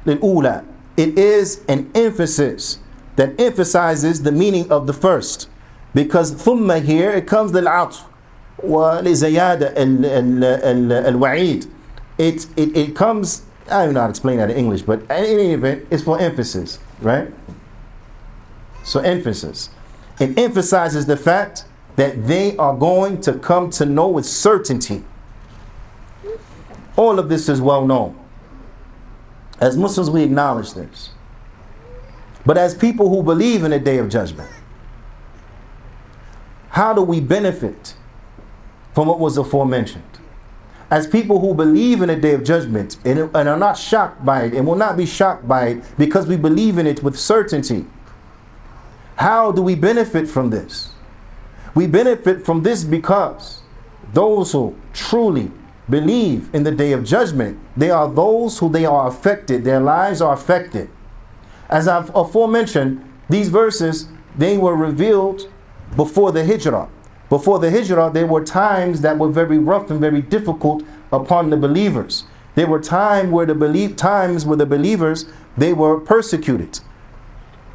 للأولى 0.07 0.65
It 0.97 1.19
is 1.19 1.63
an 1.69 1.91
emphasis 1.95 2.79
that 3.17 3.39
emphasizes 3.41 4.23
the 4.23 4.33
meaning 4.33 4.71
of 4.71 4.87
the 4.87 4.93
first. 4.93 5.49
Because 5.95 6.33
ثم 6.33 6.83
here, 6.85 7.11
it 7.11 7.27
comes 7.27 7.53
للعطف 7.53 8.03
ولزيادة 8.63 9.75
الوعيد 11.09 11.67
it, 12.19 12.47
it, 12.57 12.77
it 12.77 12.97
comes 12.97 13.43
I 13.69 13.85
don't 13.85 13.95
know 13.95 14.01
how 14.01 14.07
to 14.07 14.11
explain 14.11 14.39
that 14.39 14.51
in 14.51 14.57
English 14.57 14.83
but 14.83 15.03
in 15.03 15.11
any 15.11 15.53
event 15.53 15.87
it's 15.91 16.03
for 16.03 16.19
emphasis 16.19 16.79
right 17.03 17.29
So 18.84 19.00
emphasis. 19.00 19.70
It 20.20 20.38
emphasizes 20.38 21.06
the 21.06 21.18
fact 21.18 21.66
that 21.96 22.28
they 22.28 22.56
are 22.58 22.76
going 22.76 23.22
to 23.22 23.34
come 23.34 23.70
to 23.72 23.86
know 23.86 24.08
with 24.08 24.26
certainty. 24.26 25.04
All 26.96 27.20
of 27.20 27.30
this 27.30 27.50
is 27.50 27.62
well 27.62 27.86
known. 27.86 28.18
As 29.60 29.78
Muslims 29.78 30.10
we 30.10 30.24
acknowledge 30.24 30.74
this. 30.74 31.12
But 32.46 32.58
as 32.58 32.76
people 32.76 33.10
who 33.10 33.22
believe 33.22 33.64
in 33.64 33.72
the 33.72 33.80
day 33.80 33.98
of 33.98 34.10
judgment 34.10 34.50
how 36.72 36.94
do 36.94 37.02
we 37.02 37.20
benefit 37.20 37.96
from 38.94 39.08
what 39.08 39.20
was 39.20 39.38
aforementioned. 39.38 40.04
As 40.90 41.06
people 41.06 41.40
who 41.40 41.54
believe 41.54 42.02
in 42.02 42.10
a 42.10 42.20
day 42.20 42.34
of 42.34 42.44
judgment 42.44 42.98
and, 43.06 43.20
and 43.20 43.50
are 43.50 43.58
not 43.58 43.78
shocked 43.78 44.26
by 44.26 44.44
it 44.44 44.54
and 44.54 44.66
will 44.66 44.76
not 44.76 44.98
be 44.98 45.06
shocked 45.06 45.48
by 45.48 45.68
it 45.68 45.84
because 45.98 46.28
we 46.28 46.38
believe 46.38 46.78
in 46.78 46.88
it 46.88 47.04
with 47.04 47.18
certainty, 47.18 47.86
how 49.22 49.52
do 49.52 49.62
we 49.62 49.76
benefit 49.76 50.28
from 50.28 50.50
this? 50.50 50.90
We 51.76 51.86
benefit 51.86 52.44
from 52.44 52.64
this 52.64 52.84
because 52.84 53.62
those 54.14 54.52
who 54.52 54.76
truly 54.94 55.52
believe 55.88 56.50
in 56.56 56.64
the 56.64 56.72
day 56.72 56.92
of 56.92 57.04
judgment, 57.04 57.60
they 57.78 57.92
are 57.92 58.12
those 58.12 58.58
who 58.58 58.68
they 58.68 58.84
are 58.84 59.08
affected, 59.08 59.64
their 59.64 59.80
lives 59.80 60.22
are 60.22 60.34
affected. 60.34 60.90
As 61.70 61.88
I've 61.88 62.10
aforementioned, 62.16 63.08
these 63.30 63.50
verses, 63.50 64.08
they 64.36 64.58
were 64.58 64.76
revealed 64.76 65.52
before 65.96 66.32
the 66.32 66.44
hijrah. 66.44 66.90
Before 67.30 67.60
the 67.60 67.70
hijrah, 67.70 68.10
there 68.12 68.26
were 68.26 68.44
times 68.44 69.02
that 69.02 69.20
were 69.20 69.30
very 69.30 69.60
rough 69.60 69.92
and 69.92 70.02
very 70.02 70.24
difficult 70.24 70.84
upon 71.14 71.52
the 71.52 71.58
believers. 71.58 72.24
There 72.56 72.68
were 72.68 72.82
time 72.82 73.30
where 73.30 73.46
the 73.46 73.94
times 73.96 74.48
where 74.48 74.58
the 74.58 74.66
believers 74.66 75.26
they 75.56 75.74
were 75.74 76.00
persecuted. 76.00 76.80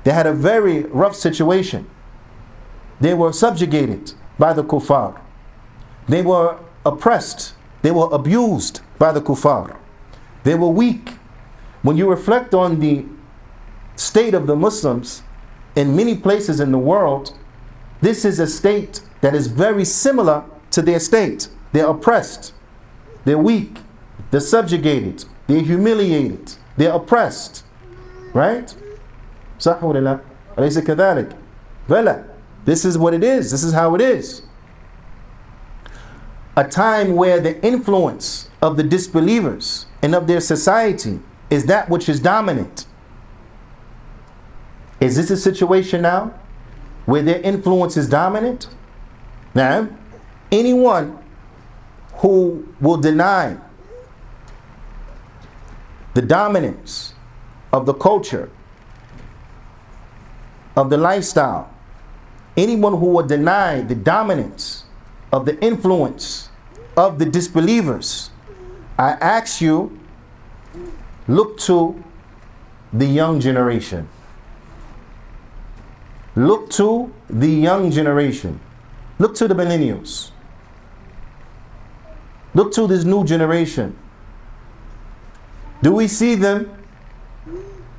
They 0.06 0.12
had 0.12 0.28
a 0.28 0.32
very 0.32 0.84
rough 0.84 1.16
situation. 1.16 1.90
They 3.00 3.12
were 3.12 3.32
subjugated 3.32 4.12
by 4.38 4.52
the 4.52 4.62
kuffar. 4.62 5.20
They 6.08 6.22
were 6.22 6.60
oppressed. 6.84 7.54
They 7.82 7.90
were 7.90 8.08
abused 8.12 8.82
by 9.00 9.10
the 9.10 9.20
kuffar. 9.20 9.76
They 10.44 10.54
were 10.54 10.68
weak. 10.68 11.14
When 11.82 11.96
you 11.96 12.08
reflect 12.08 12.54
on 12.54 12.78
the 12.78 13.04
state 13.96 14.32
of 14.32 14.46
the 14.46 14.54
Muslims 14.54 15.24
in 15.74 15.96
many 15.96 16.14
places 16.16 16.60
in 16.60 16.70
the 16.70 16.78
world, 16.78 17.36
this 18.00 18.24
is 18.24 18.38
a 18.38 18.46
state 18.46 19.00
that 19.22 19.34
is 19.34 19.48
very 19.48 19.84
similar 19.84 20.44
to 20.70 20.82
their 20.82 21.00
state. 21.00 21.48
They're 21.72 21.88
oppressed, 21.88 22.54
they're 23.24 23.38
weak, 23.38 23.78
they're 24.30 24.38
subjugated, 24.38 25.24
they're 25.48 25.62
humiliated, 25.62 26.52
they're 26.76 26.92
oppressed. 26.92 27.64
Right? 28.32 28.72
صح 29.59 29.83
ولا 29.83 29.99
لا؟ 29.99 30.19
أليس 30.57 30.79
كذلك؟ 30.79 31.35
بلى. 31.89 32.23
This 32.65 32.85
is 32.85 32.97
what 32.97 33.13
it 33.13 33.23
is. 33.23 33.51
This 33.51 33.63
is 33.63 33.73
how 33.73 33.95
it 33.95 34.01
is. 34.01 34.43
A 36.55 36.63
time 36.63 37.15
where 37.15 37.39
the 37.39 37.63
influence 37.65 38.49
of 38.61 38.77
the 38.77 38.83
disbelievers 38.83 39.85
and 40.01 40.13
of 40.13 40.27
their 40.27 40.41
society 40.41 41.19
is 41.49 41.65
that 41.65 41.89
which 41.89 42.07
is 42.09 42.19
dominant. 42.19 42.85
Is 44.99 45.15
this 45.15 45.31
a 45.31 45.37
situation 45.37 46.01
now 46.01 46.33
where 47.05 47.21
their 47.23 47.41
influence 47.41 47.97
is 47.97 48.07
dominant? 48.07 48.67
Now, 49.55 49.89
anyone 50.51 51.17
who 52.15 52.67
will 52.79 52.97
deny 52.97 53.57
the 56.13 56.21
dominance 56.21 57.13
of 57.73 57.85
the 57.85 57.93
culture, 57.93 58.49
of 60.76 60.90
the 60.90 60.96
lifestyle, 60.96 61.70
anyone 62.56 62.92
who 62.98 63.06
will 63.06 63.26
deny 63.26 63.80
the 63.80 63.94
dominance 63.94 64.84
of 65.32 65.46
the 65.46 65.58
influence 65.64 66.50
of 66.96 67.18
the 67.18 67.24
disbelievers, 67.24 68.30
I 68.98 69.12
ask 69.12 69.60
you, 69.60 69.98
look 71.28 71.58
to 71.60 72.02
the 72.92 73.06
young 73.06 73.40
generation. 73.40 74.08
Look 76.34 76.70
to 76.72 77.12
the 77.30 77.48
young 77.48 77.90
generation. 77.90 78.60
Look 79.18 79.34
to 79.36 79.48
the 79.48 79.54
millennials. 79.54 80.30
Look 82.54 82.72
to 82.72 82.86
this 82.86 83.04
new 83.04 83.24
generation. 83.24 83.96
Do 85.82 85.92
we 85.92 86.08
see 86.08 86.34
them 86.34 86.70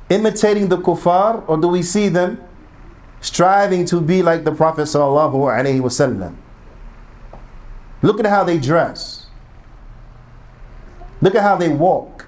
imitating 0.08 0.68
the 0.68 0.78
kuffar 0.78 1.44
or 1.48 1.56
do 1.56 1.68
we 1.68 1.82
see 1.82 2.08
them 2.08 2.40
striving 3.20 3.84
to 3.86 4.00
be 4.00 4.22
like 4.22 4.44
the 4.44 4.52
Prophet 4.52 4.82
sallallahu 4.82 5.34
alaihi 5.34 5.80
wasallam? 5.80 6.36
Look 8.02 8.20
at 8.20 8.26
how 8.26 8.44
they 8.44 8.58
dress. 8.58 9.26
Look 11.20 11.34
at 11.34 11.42
how 11.42 11.56
they 11.56 11.68
walk. 11.68 12.26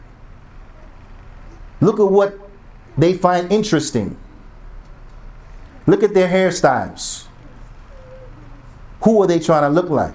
Look 1.81 2.01
at 2.01 2.11
what 2.11 2.39
they 2.99 3.15
find 3.15 3.51
interesting. 3.53 4.17
Look 5.87 6.03
at 6.03 6.13
their 6.13 6.29
hairstyles. 6.29 7.27
Who 9.03 9.23
are 9.23 9.27
they 9.27 9.39
trying 9.39 9.63
to 9.63 9.69
look 9.69 9.89
like? 9.89 10.15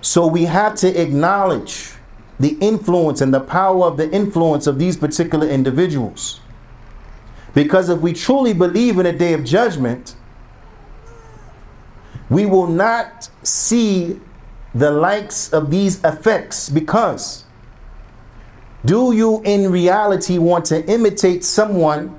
So 0.00 0.26
we 0.26 0.44
have 0.44 0.76
to 0.76 1.00
acknowledge 1.00 1.92
the 2.38 2.56
influence 2.60 3.20
and 3.20 3.34
the 3.34 3.40
power 3.40 3.84
of 3.84 3.98
the 3.98 4.10
influence 4.10 4.66
of 4.66 4.78
these 4.78 4.96
particular 4.96 5.46
individuals. 5.46 6.40
Because 7.54 7.88
if 7.88 8.00
we 8.00 8.12
truly 8.12 8.52
believe 8.52 8.98
in 8.98 9.06
a 9.06 9.12
day 9.12 9.32
of 9.32 9.44
judgment, 9.44 10.14
we 12.28 12.46
will 12.46 12.68
not 12.68 13.28
see 13.42 14.20
the 14.74 14.90
likes 14.90 15.52
of 15.52 15.70
these 15.70 16.02
effects 16.04 16.68
because 16.68 17.44
do 18.84 19.12
you 19.12 19.42
in 19.42 19.70
reality 19.70 20.38
want 20.38 20.64
to 20.66 20.86
imitate 20.88 21.44
someone 21.44 22.16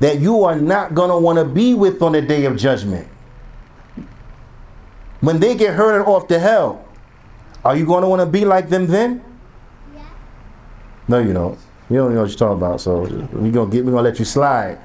that 0.00 0.20
you 0.20 0.42
are 0.42 0.56
not 0.56 0.94
going 0.94 1.10
to 1.10 1.18
want 1.18 1.38
to 1.38 1.44
be 1.44 1.74
with 1.74 2.02
on 2.02 2.12
the 2.12 2.22
day 2.22 2.46
of 2.46 2.56
judgment? 2.56 3.06
When 5.20 5.38
they 5.38 5.54
get 5.54 5.74
herded 5.74 6.06
off 6.06 6.28
to 6.28 6.38
hell, 6.38 6.84
are 7.64 7.76
you 7.76 7.86
going 7.86 8.02
to 8.02 8.08
want 8.08 8.20
to 8.20 8.26
be 8.26 8.44
like 8.44 8.68
them 8.68 8.86
then? 8.86 9.22
No, 11.06 11.18
you 11.18 11.32
don't. 11.32 11.58
You 11.90 11.96
don't 11.96 12.14
know 12.14 12.22
what 12.22 12.30
you're 12.30 12.38
talking 12.38 12.56
about. 12.56 12.80
So 12.80 13.02
we 13.32 13.50
gonna 13.50 13.70
get 13.70 13.84
we 13.84 13.90
gonna 13.90 14.02
let 14.02 14.18
you 14.18 14.24
slide. 14.24 14.78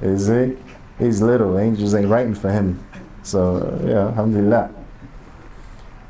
Is 0.00 0.28
it? 0.28 0.58
He's 0.98 1.20
little. 1.20 1.58
Angels 1.58 1.94
ain't 1.94 2.08
writing 2.08 2.34
for 2.34 2.50
him. 2.50 2.84
So 3.22 3.80
yeah, 3.84 4.08
alhamdulillah. 4.08 4.70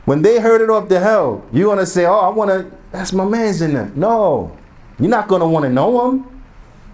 When 0.05 0.23
they 0.23 0.41
heard 0.41 0.61
it 0.61 0.71
off 0.71 0.89
the 0.89 1.01
hell, 1.01 1.45
you 1.53 1.67
gonna 1.67 1.87
say, 1.87 2.07
"Oh, 2.07 2.19
I 2.19 2.29
wanna." 2.29 2.71
That's 2.93 3.13
my 3.13 3.25
man's 3.25 3.61
in 3.61 3.75
there. 3.75 3.91
No, 3.95 4.57
you're 4.99 5.11
not 5.11 5.29
gonna 5.29 5.49
want 5.49 5.65
to 5.65 5.71
know 5.71 6.11
him. 6.11 6.25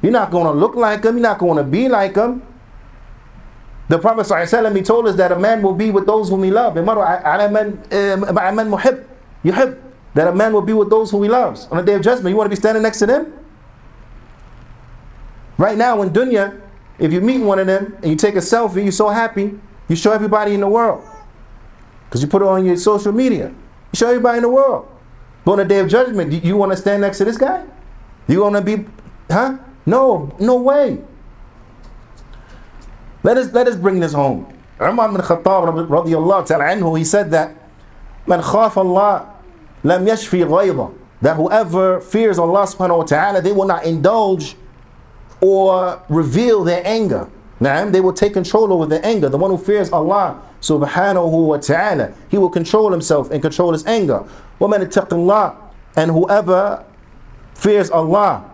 You're 0.03 0.13
not 0.13 0.31
gonna 0.31 0.53
look 0.53 0.75
like 0.75 1.05
him. 1.05 1.17
You're 1.17 1.23
not 1.23 1.39
gonna 1.39 1.63
be 1.63 1.89
like 1.89 2.17
him. 2.17 2.43
The 3.89 3.99
Prophet 3.99 4.27
ﷺ, 4.27 4.75
he 4.75 4.83
told 4.83 5.07
us 5.07 5.15
that 5.17 5.31
a 5.31 5.39
man 5.39 5.61
will 5.61 5.75
be 5.75 5.91
with 5.91 6.07
those 6.07 6.31
whom 6.31 6.43
he 6.43 6.51
loves. 6.51 6.75
That 10.15 10.29
a 10.29 10.35
man 10.35 10.53
will 10.53 10.63
be 10.63 10.73
with 10.73 10.91
those 10.91 11.11
who 11.11 11.23
he 11.23 11.29
loves. 11.29 11.67
On 11.71 11.77
the 11.77 11.83
day 11.83 11.95
of 11.95 12.03
judgment, 12.03 12.31
you 12.31 12.37
want 12.37 12.47
to 12.47 12.51
be 12.51 12.57
standing 12.57 12.83
next 12.83 13.01
to 13.01 13.07
them? 13.07 13.33
Right 15.59 15.77
now 15.77 16.03
in 16.03 16.11
dunya, 16.11 16.61
if 16.99 17.13
you 17.13 17.21
meet 17.21 17.39
one 17.39 17.59
of 17.59 17.67
them 17.67 17.97
and 17.97 18.07
you 18.07 18.17
take 18.17 18.35
a 18.35 18.39
selfie, 18.39 18.83
you're 18.85 18.93
so 18.93 19.09
happy, 19.09 19.59
you 19.89 19.97
show 19.97 20.13
everybody 20.13 20.55
in 20.55 20.61
the 20.61 20.69
world. 20.69 21.05
Because 22.07 22.23
you 22.23 22.29
put 22.29 22.43
it 22.43 22.49
on 22.49 22.65
your 22.65 22.77
social 22.77 23.13
media. 23.13 23.49
You 23.49 23.97
show 23.97 24.09
everybody 24.09 24.39
in 24.39 24.43
the 24.43 24.49
world. 24.49 24.89
But 25.45 25.53
on 25.53 25.59
the 25.59 25.65
day 25.65 25.81
of 25.81 25.89
judgment, 25.89 26.31
do 26.31 26.37
you 26.37 26.57
want 26.57 26.73
to 26.73 26.77
stand 26.77 27.03
next 27.03 27.19
to 27.19 27.25
this 27.25 27.37
guy? 27.37 27.65
You 28.29 28.43
want 28.43 28.55
to 28.55 28.63
be, 28.63 28.87
huh? 29.29 29.59
No, 29.85 30.35
no 30.39 30.57
way. 30.57 30.99
Let 33.23 33.37
us 33.37 33.53
let 33.53 33.67
us 33.67 33.77
bring 33.77 34.01
this 34.01 34.13
home. 34.13 34.47
Umar 34.81 35.09
bin 35.09 35.21
Khattab 35.21 35.89
radiallahu 35.89 36.47
ta'ala 36.47 36.65
anhu, 36.65 36.97
he 36.97 37.05
said 37.05 37.31
that 37.33 37.57
Man 38.27 38.41
khaf 38.41 38.77
Allah 38.77 39.34
lam 39.84 40.06
yashfi 40.06 40.46
ghayda. 40.46 40.94
That 41.22 41.36
whoever 41.36 42.00
fears 42.00 42.40
Allah 42.40 42.64
subhanahu 42.64 43.00
wa 43.00 43.04
ta'ala, 43.04 43.42
they 43.42 43.52
will 43.52 43.66
not 43.66 43.84
indulge 43.84 44.56
or 45.42 46.02
reveal 46.10 46.64
their 46.64 46.82
anger. 46.86 47.30
Now, 47.60 47.90
they 47.90 48.00
will 48.00 48.14
take 48.14 48.34
control 48.34 48.72
over 48.72 48.86
their 48.86 49.06
anger. 49.06 49.28
The 49.28 49.38
one 49.38 49.52
who 49.52 49.58
fears 49.58 49.92
Allah 49.92 50.42
subhanahu 50.62 51.48
wa 51.48 51.58
ta'ala, 51.58 52.14
he 52.30 52.38
will 52.38 52.50
control 52.50 52.92
himself 52.92 53.32
and 53.32 53.42
control 53.42 53.74
his 53.74 53.86
anger. 53.86 54.24
وَمَنِ 54.62 54.80
اتَّقِ 54.86 55.10
اللَّهِ 55.10 55.56
And 55.98 56.12
whoever 56.12 56.86
fears 57.54 57.92
Allah, 57.92 58.50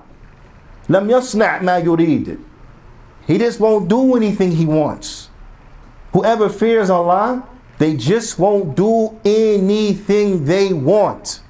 lam 0.90 1.08
yasna' 1.08 1.62
ma 1.62 1.74
yurid. 1.74 2.40
He 3.28 3.38
just 3.38 3.60
won't 3.60 3.88
do 3.88 4.16
anything 4.16 4.52
he 4.52 4.66
wants. 4.66 5.30
Whoever 6.14 6.50
fears 6.50 6.90
Allah, 6.90 7.44
they 7.81 7.97
just 7.97 8.39
won't 8.39 8.77
do 8.77 9.19
anything 9.25 10.45
they 10.45 10.71
want. 10.75 11.41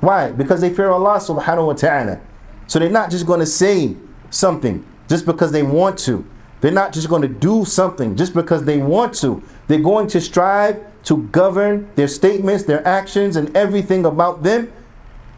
Why? 0.00 0.32
Because 0.32 0.60
they 0.60 0.74
fear 0.74 0.90
Allah 0.90 1.20
subhanahu 1.20 1.68
wa 1.68 1.72
ta'ala. 1.74 2.20
So 2.66 2.80
they're 2.80 2.90
not 2.90 3.12
just 3.12 3.28
going 3.28 3.38
to 3.38 3.46
say 3.46 3.94
something 4.28 4.84
just 5.08 5.24
because 5.24 5.52
they 5.52 5.62
want 5.62 6.00
to. 6.00 6.26
They're 6.60 6.72
not 6.72 6.92
just 6.92 7.08
going 7.08 7.22
to 7.22 7.28
do 7.28 7.64
something 7.64 8.16
just 8.16 8.34
because 8.34 8.64
they 8.64 8.78
want 8.78 9.14
to. 9.18 9.40
They're 9.68 9.78
going 9.78 10.08
to 10.08 10.20
strive 10.20 10.84
to 11.04 11.18
govern 11.28 11.88
their 11.94 12.08
statements, 12.08 12.64
their 12.64 12.84
actions, 12.84 13.36
and 13.36 13.56
everything 13.56 14.04
about 14.04 14.42
them 14.42 14.72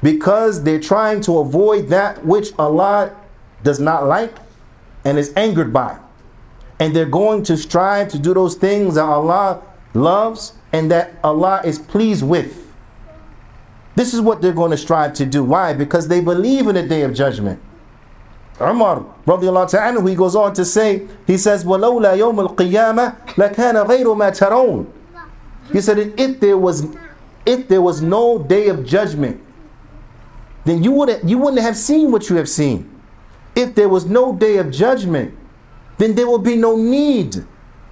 because 0.03 0.63
they're 0.63 0.81
trying 0.81 1.21
to 1.21 1.37
avoid 1.41 1.89
that 1.89 2.25
which 2.25 2.59
Allah 2.59 3.15
does 3.63 3.79
not 3.79 4.07
like 4.07 4.35
and 5.05 5.19
is 5.19 5.35
angered 5.37 5.71
by. 5.71 5.99
And 6.81 6.97
they're 6.97 7.05
going 7.05 7.43
to 7.43 7.59
strive 7.59 8.09
to 8.09 8.19
do 8.19 8.33
those 8.33 8.55
things 8.55 8.95
that 8.95 9.05
Allah 9.05 9.68
loves 9.98 10.54
and 10.72 10.90
that 10.92 11.14
Allah 11.24 11.62
is 11.64 11.80
pleased 11.80 12.24
with. 12.24 12.60
This 13.96 14.14
is 14.14 14.22
what 14.22 14.42
they're 14.42 14.54
going 14.54 14.72
to 14.72 14.78
strive 14.78 15.14
to 15.14 15.26
do. 15.26 15.44
Why? 15.44 15.74
Because 15.74 16.08
they 16.08 16.20
believe 16.20 16.68
in 16.68 16.76
the 16.76 16.84
day 16.84 17.04
of 17.04 17.14
judgment. 17.14 17.62
Umar 18.60 19.06
radiallahu 19.26 19.70
ta'ala, 19.70 20.10
he 20.10 20.16
goes 20.16 20.36
on 20.36 20.54
to 20.54 20.66
say, 20.66 21.08
he 21.28 21.38
says, 21.38 21.64
وَلَوْلَا 21.64 22.18
يَوْمَ 22.18 22.56
الْقِيَامَةِ 22.56 23.28
لَكَانَ 23.36 23.86
غَيْرُ 23.86 24.06
مَا 24.16 24.32
تَرَوْنَ 24.32 24.88
He 25.72 25.82
said, 25.82 25.98
if 26.20 26.40
there 26.40 26.58
was 26.58 26.88
if 27.46 27.68
there 27.68 27.82
was 27.82 28.02
no 28.02 28.40
day 28.40 28.70
of 28.70 28.86
judgment, 28.86 29.42
then 30.66 30.82
you 30.82 30.92
wouldn't 30.92 31.28
you 31.28 31.38
wouldn't 31.38 31.62
have 31.62 31.76
seen 31.76 32.12
what 32.12 32.30
you 32.30 32.36
have 32.38 32.48
seen 32.50 32.90
if 33.56 33.76
there 33.76 33.90
was 33.90 34.06
no 34.06 34.34
day 34.34 34.58
of 34.58 34.72
judgment, 34.72 35.36
then 35.98 36.16
there 36.16 36.28
will 36.28 36.40
be 36.40 36.56
no 36.56 36.76
need 36.76 37.46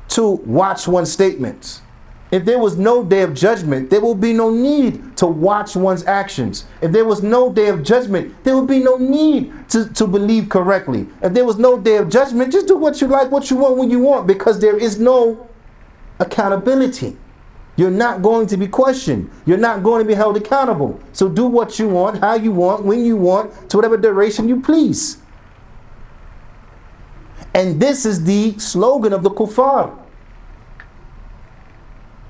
to 0.09 0.29
watch 0.29 0.87
one's 0.87 1.11
statements. 1.11 1.81
If 2.30 2.44
there 2.44 2.58
was 2.58 2.76
no 2.76 3.04
day 3.04 3.22
of 3.22 3.34
judgment, 3.34 3.88
there 3.88 4.00
will 4.00 4.14
be 4.14 4.32
no 4.32 4.50
need 4.50 5.16
to 5.18 5.26
watch 5.26 5.76
one's 5.76 6.04
actions. 6.06 6.64
If 6.80 6.90
there 6.90 7.04
was 7.04 7.22
no 7.22 7.52
day 7.52 7.68
of 7.68 7.84
judgment, 7.84 8.42
there 8.42 8.56
would 8.56 8.66
be 8.66 8.80
no 8.80 8.96
need 8.96 9.52
to, 9.70 9.88
to 9.94 10.06
believe 10.06 10.48
correctly. 10.48 11.06
If 11.22 11.34
there 11.34 11.44
was 11.44 11.56
no 11.56 11.78
day 11.78 11.96
of 11.98 12.08
judgment, 12.08 12.52
just 12.52 12.66
do 12.66 12.76
what 12.76 13.00
you 13.00 13.06
like, 13.06 13.30
what 13.30 13.48
you 13.48 13.56
want, 13.56 13.76
when 13.76 13.90
you 13.90 14.00
want, 14.00 14.26
because 14.26 14.58
there 14.58 14.76
is 14.76 14.98
no 14.98 15.48
accountability. 16.18 17.16
You're 17.76 17.90
not 17.90 18.22
going 18.22 18.46
to 18.48 18.56
be 18.56 18.66
questioned. 18.66 19.30
You're 19.44 19.58
not 19.58 19.82
going 19.82 20.02
to 20.02 20.08
be 20.08 20.14
held 20.14 20.36
accountable. 20.36 20.98
So 21.12 21.28
do 21.28 21.46
what 21.46 21.78
you 21.78 21.88
want, 21.88 22.18
how 22.18 22.34
you 22.34 22.50
want, 22.50 22.84
when 22.84 23.04
you 23.04 23.16
want, 23.16 23.70
to 23.70 23.76
whatever 23.76 23.96
duration 23.96 24.48
you 24.48 24.60
please. 24.60 25.18
And 27.54 27.80
this 27.80 28.04
is 28.04 28.24
the 28.24 28.58
slogan 28.58 29.12
of 29.12 29.22
the 29.22 29.30
kuffar. 29.30 29.96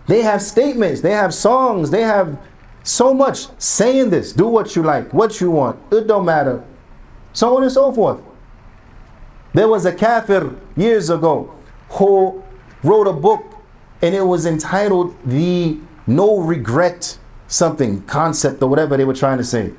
They 0.06 0.22
have 0.22 0.40
statements, 0.42 1.00
they 1.00 1.12
have 1.12 1.34
songs, 1.34 1.90
they 1.90 2.02
have 2.02 2.38
so 2.82 3.12
much 3.12 3.48
saying 3.58 4.10
this. 4.10 4.32
Do 4.32 4.46
what 4.46 4.76
you 4.76 4.82
like, 4.82 5.12
what 5.12 5.40
you 5.40 5.50
want, 5.50 5.78
it 5.92 6.06
don't 6.06 6.24
matter. 6.24 6.64
So 7.32 7.56
on 7.56 7.62
and 7.64 7.72
so 7.72 7.92
forth. 7.92 8.20
There 9.52 9.68
was 9.68 9.84
a 9.84 9.92
kafir 9.92 10.54
years 10.76 11.10
ago 11.10 11.54
who 11.90 12.42
wrote 12.82 13.06
a 13.06 13.12
book 13.12 13.42
and 14.02 14.14
it 14.14 14.22
was 14.22 14.46
entitled 14.46 15.16
The 15.24 15.78
No 16.06 16.38
Regret 16.38 17.18
something 17.48 18.02
concept 18.02 18.62
or 18.62 18.68
whatever 18.68 18.96
they 18.96 19.04
were 19.04 19.14
trying 19.14 19.38
to 19.38 19.44
say. 19.44 19.72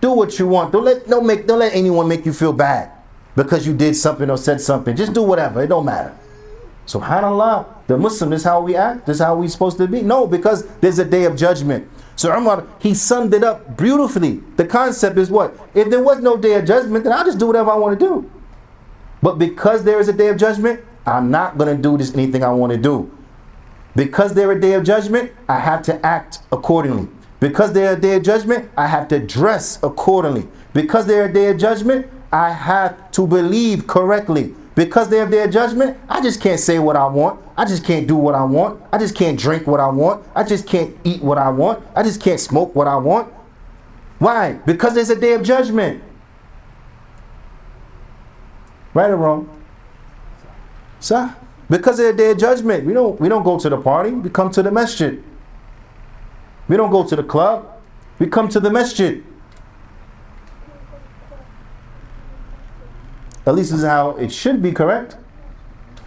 Do 0.00 0.12
what 0.12 0.38
you 0.38 0.46
want. 0.48 0.72
Don't 0.72 0.84
let 0.84 1.06
don't 1.06 1.26
make 1.26 1.46
don't 1.46 1.58
let 1.60 1.74
anyone 1.74 2.08
make 2.08 2.26
you 2.26 2.32
feel 2.32 2.52
bad 2.52 2.90
because 3.36 3.66
you 3.66 3.74
did 3.74 3.94
something 3.94 4.28
or 4.28 4.36
said 4.36 4.60
something. 4.60 4.96
Just 4.96 5.12
do 5.12 5.22
whatever. 5.22 5.62
It 5.62 5.68
don't 5.68 5.84
matter. 5.84 6.16
Subhanallah, 6.86 7.66
the 7.86 7.96
Muslim 7.96 8.32
is 8.32 8.44
how 8.44 8.60
we 8.60 8.76
act. 8.76 9.06
This 9.06 9.16
is 9.16 9.22
how 9.22 9.36
we 9.36 9.48
supposed 9.48 9.78
to 9.78 9.86
be. 9.86 10.02
No, 10.02 10.26
because 10.26 10.66
there's 10.80 10.98
a 10.98 11.04
day 11.04 11.24
of 11.24 11.36
judgment. 11.36 11.88
So 12.16 12.36
Umar, 12.36 12.66
he 12.78 12.94
summed 12.94 13.32
it 13.34 13.44
up 13.44 13.76
beautifully. 13.76 14.42
The 14.56 14.66
concept 14.66 15.18
is 15.18 15.30
what? 15.30 15.56
If 15.74 15.90
there 15.90 16.02
was 16.02 16.20
no 16.20 16.36
day 16.36 16.54
of 16.54 16.64
judgment, 16.64 17.04
then 17.04 17.12
I'll 17.12 17.24
just 17.24 17.38
do 17.38 17.46
whatever 17.46 17.70
I 17.70 17.76
want 17.76 17.98
to 17.98 18.06
do. 18.06 18.30
But 19.22 19.38
because 19.38 19.84
there 19.84 20.00
is 20.00 20.08
a 20.08 20.12
day 20.12 20.28
of 20.28 20.36
judgment, 20.36 20.80
I'm 21.06 21.30
not 21.30 21.56
going 21.58 21.74
to 21.74 21.82
do 21.82 21.96
this 21.96 22.14
anything 22.14 22.44
I 22.44 22.52
want 22.52 22.72
to 22.72 22.78
do. 22.78 23.10
Because 23.94 24.34
there 24.34 24.50
is 24.50 24.58
a 24.58 24.60
day 24.60 24.72
of 24.74 24.84
judgment, 24.84 25.32
I 25.48 25.58
have 25.58 25.82
to 25.82 26.04
act 26.04 26.40
accordingly. 26.50 27.08
Because 27.40 27.72
there 27.72 27.92
is 27.92 27.98
a 27.98 28.00
day 28.00 28.16
of 28.16 28.22
judgment, 28.22 28.70
I 28.76 28.86
have 28.86 29.08
to 29.08 29.18
dress 29.18 29.78
accordingly. 29.82 30.48
Because 30.72 31.06
there 31.06 31.24
is 31.24 31.30
a 31.30 31.32
day 31.32 31.50
of 31.50 31.58
judgment, 31.58 32.06
I 32.32 32.50
have 32.50 33.10
to 33.12 33.26
believe 33.26 33.86
correctly. 33.86 34.54
Because 34.74 35.08
they 35.08 35.18
have 35.18 35.30
their 35.30 35.48
judgment, 35.48 35.98
I 36.08 36.22
just 36.22 36.40
can't 36.40 36.58
say 36.58 36.78
what 36.78 36.96
I 36.96 37.06
want. 37.06 37.40
I 37.56 37.64
just 37.66 37.84
can't 37.84 38.06
do 38.06 38.16
what 38.16 38.34
I 38.34 38.44
want. 38.44 38.82
I 38.92 38.98
just 38.98 39.14
can't 39.14 39.38
drink 39.38 39.66
what 39.66 39.80
I 39.80 39.88
want. 39.88 40.24
I 40.34 40.44
just 40.44 40.66
can't 40.66 40.96
eat 41.04 41.22
what 41.22 41.36
I 41.36 41.50
want. 41.50 41.84
I 41.94 42.02
just 42.02 42.20
can't 42.20 42.40
smoke 42.40 42.74
what 42.74 42.86
I 42.88 42.96
want. 42.96 43.32
Why? 44.18 44.54
Because 44.64 44.94
there's 44.94 45.10
a 45.10 45.16
day 45.16 45.34
of 45.34 45.42
judgment. 45.42 46.02
Right 48.94 49.10
or 49.10 49.16
wrong? 49.16 49.62
Sir? 51.00 51.34
Because 51.68 51.98
of 51.98 52.06
the 52.06 52.12
day 52.12 52.30
of 52.30 52.38
judgment. 52.38 52.84
We 52.84 52.92
don't 52.92 53.18
we 53.20 53.28
don't 53.28 53.42
go 53.42 53.58
to 53.58 53.68
the 53.68 53.78
party, 53.78 54.10
we 54.10 54.30
come 54.30 54.50
to 54.52 54.62
the 54.62 54.70
masjid. 54.70 55.22
We 56.68 56.76
don't 56.76 56.90
go 56.90 57.04
to 57.04 57.16
the 57.16 57.24
club, 57.24 57.66
we 58.18 58.26
come 58.26 58.48
to 58.50 58.60
the 58.60 58.70
masjid. 58.70 59.24
At 63.46 63.54
least 63.54 63.70
this 63.70 63.80
is 63.80 63.86
how 63.86 64.10
it 64.10 64.32
should 64.32 64.62
be 64.62 64.72
correct. 64.72 65.16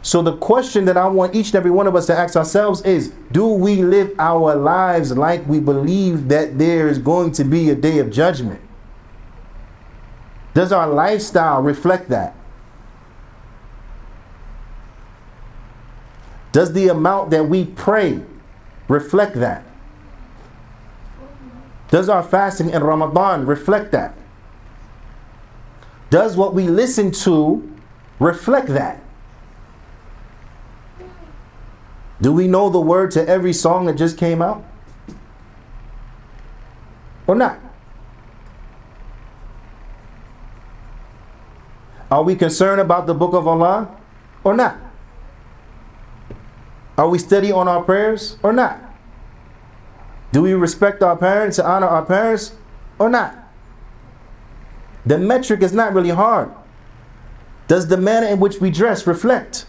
So 0.02 0.21
the 0.21 0.38
question 0.38 0.86
that 0.86 0.98
I 0.98 1.08
want 1.08 1.34
each 1.34 1.48
and 1.48 1.56
every 1.56 1.71
one 1.71 1.88
of 1.88 1.95
us 1.95 2.06
to 2.06 2.15
ask 2.15 2.36
ourselves 2.36 2.82
is 2.84 3.12
do 3.32 3.48
we 3.48 3.78
live 3.78 4.13
our 4.19 4.56
lives 4.56 5.17
like 5.17 5.45
we 5.48 5.60
believe 5.60 6.28
that 6.30 6.60
there 6.60 6.88
is 6.88 7.00
going 7.00 7.32
to 7.34 7.43
be 7.43 7.71
a 7.71 7.76
day 7.76 7.98
of 8.00 8.12
judgment? 8.12 8.62
Does 10.54 10.71
our 10.71 10.88
lifestyle 10.88 11.62
reflect 11.62 12.10
that? 12.10 12.36
Does 16.52 16.71
the 16.71 16.88
amount 16.88 17.32
that 17.32 17.50
we 17.50 17.65
pray 17.65 18.21
reflect 18.88 19.36
that? 19.36 19.65
Does 21.89 22.08
our 22.10 22.24
fasting 22.24 22.69
in 22.69 22.84
Ramadan 22.84 23.45
reflect 23.45 23.91
that? 23.91 24.15
Does 26.15 26.38
what 26.38 26.54
we 26.54 26.69
listen 26.69 27.12
to 27.28 27.75
reflect 28.19 28.69
that? 28.69 29.04
Do 32.21 32.32
we 32.32 32.47
know 32.47 32.69
the 32.69 32.80
word 32.80 33.12
to 33.12 33.28
every 33.28 33.51
song 33.51 33.88
that 33.88 33.97
just 33.97 34.17
came 34.17 34.41
out? 34.41 34.63
Or 37.28 37.36
not? 37.36 37.60
Are 42.10 42.23
we 42.23 42.38
concerned 42.38 42.80
about 42.80 43.08
the 43.08 43.13
book 43.13 43.34
of 43.34 43.45
Allah 43.45 43.93
or 44.45 44.56
not? 44.56 44.78
Are 46.97 47.10
we 47.10 47.19
steady 47.19 47.51
on 47.51 47.67
our 47.67 47.84
prayers 47.84 48.38
or 48.41 48.54
not? 48.54 48.80
Do 50.32 50.43
we 50.43 50.54
respect 50.54 51.04
our 51.04 51.17
parents 51.17 51.60
and 51.60 51.67
honor 51.67 51.88
our 51.88 52.06
parents 52.06 52.54
or 52.99 53.10
not? 53.10 53.44
The 55.06 55.18
metric 55.18 55.62
is 55.62 55.74
not 55.74 55.94
really 55.94 56.10
hard. 56.10 56.52
Does 57.68 57.88
the 57.88 57.98
manner 57.98 58.28
in 58.28 58.39
which 58.39 58.60
we 58.60 58.72
dress 58.72 59.08
reflect 59.08 59.65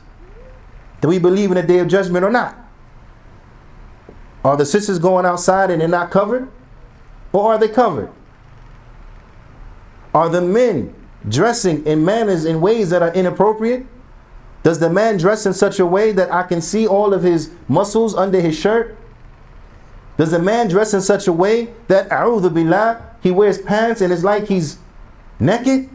that 1.01 1.09
we 1.09 1.19
believe 1.19 1.51
in 1.51 1.57
a 1.57 1.67
day 1.67 1.79
of 1.79 1.89
judgment 1.89 2.25
or 2.25 2.31
not? 2.31 2.57
Are 4.45 4.57
the 4.57 4.67
sisters 4.67 4.99
going 4.99 5.27
outside 5.27 5.71
and 5.71 5.81
they're 5.81 5.89
not 5.89 6.11
covered? 6.11 6.49
Or 7.33 7.53
are 7.53 7.59
they 7.59 7.69
covered? 7.69 8.11
Are 10.15 10.29
the 10.29 10.41
men 10.41 10.95
dressing 11.29 11.85
in 11.85 12.05
manners 12.05 12.45
in 12.45 12.61
ways 12.61 12.91
that 12.91 13.03
are 13.03 13.13
inappropriate? 13.13 13.87
Does 14.63 14.79
the 14.79 14.89
man 14.89 15.17
dress 15.17 15.47
in 15.47 15.53
such 15.53 15.79
a 15.79 15.87
way 15.87 16.13
that 16.13 16.33
I 16.33 16.43
can 16.43 16.61
see 16.61 16.87
all 16.87 17.13
of 17.13 17.23
his 17.23 17.51
muscles 17.69 18.15
under 18.15 18.41
his 18.41 18.57
shirt? 18.57 18.97
Does 20.17 20.31
the 20.31 20.39
man 20.39 20.69
dress 20.69 20.95
in 20.95 21.03
such 21.03 21.27
a 21.27 21.33
way 21.33 21.69
that, 21.89 22.09
a'udhu 22.09 22.53
billah, 22.53 23.03
he 23.23 23.31
wears 23.31 23.59
pants 23.59 24.01
and 24.01 24.13
it's 24.13 24.25
like 24.25 24.47
he's 24.47 24.79
naked? 25.39 25.91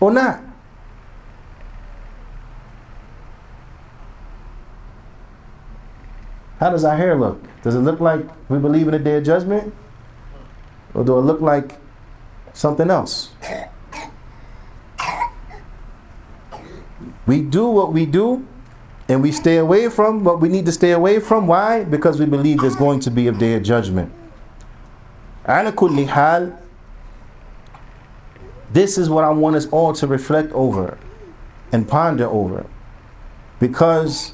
Or 0.00 0.10
not? 0.10 0.42
How 6.58 6.70
does 6.70 6.84
our 6.84 6.96
hair 6.96 7.16
look? 7.18 7.42
Does 7.62 7.74
it 7.74 7.80
look 7.80 8.00
like 8.00 8.20
we 8.50 8.58
believe 8.58 8.86
in 8.88 8.94
a 8.94 8.98
day 8.98 9.16
of 9.16 9.24
judgment? 9.24 9.74
Or 10.94 11.04
do 11.04 11.18
it 11.18 11.22
look 11.22 11.40
like 11.40 11.78
something 12.52 12.90
else? 12.90 13.30
We 17.26 17.42
do 17.42 17.68
what 17.68 17.92
we 17.92 18.06
do 18.06 18.46
and 19.08 19.22
we 19.22 19.32
stay 19.32 19.56
away 19.56 19.88
from 19.88 20.24
what 20.24 20.40
we 20.40 20.48
need 20.48 20.66
to 20.66 20.72
stay 20.72 20.92
away 20.92 21.20
from. 21.20 21.46
Why? 21.46 21.84
Because 21.84 22.18
we 22.18 22.26
believe 22.26 22.60
there's 22.60 22.76
going 22.76 23.00
to 23.00 23.10
be 23.10 23.28
a 23.28 23.32
day 23.32 23.54
of 23.54 23.62
judgment. 23.62 24.12
على 25.47 25.71
كل 25.71 26.07
حال 26.07 26.53
this 28.75 28.97
is 28.97 29.09
what 29.09 29.23
I 29.23 29.29
want 29.29 29.55
us 29.55 29.67
all 29.67 29.93
to 29.93 30.05
reflect 30.05 30.51
over 30.51 30.97
and 31.71 31.87
ponder 31.87 32.25
over. 32.25 32.65
Because 33.59 34.33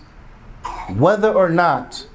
whether 0.90 1.32
or 1.32 1.48
not 1.50 2.08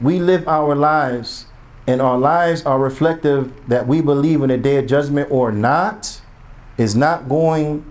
we 0.00 0.18
live 0.18 0.48
our 0.48 0.74
lives 0.74 1.46
and 1.86 2.00
our 2.00 2.18
lives 2.18 2.64
are 2.64 2.78
reflective 2.78 3.52
that 3.68 3.86
we 3.86 4.00
believe 4.00 4.42
in 4.42 4.50
a 4.50 4.56
day 4.56 4.76
of 4.78 4.86
judgment 4.86 5.30
or 5.30 5.52
not, 5.52 6.20
is 6.78 6.96
not 6.96 7.28
going 7.28 7.84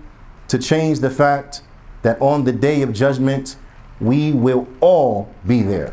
to 0.48 0.58
change 0.58 1.00
the 1.00 1.10
fact 1.10 1.62
that 2.02 2.20
on 2.20 2.44
the 2.44 2.52
day 2.52 2.82
of 2.82 2.92
judgment 2.92 3.56
we 4.00 4.32
will 4.32 4.66
all 4.80 5.32
be 5.46 5.62
there. 5.62 5.92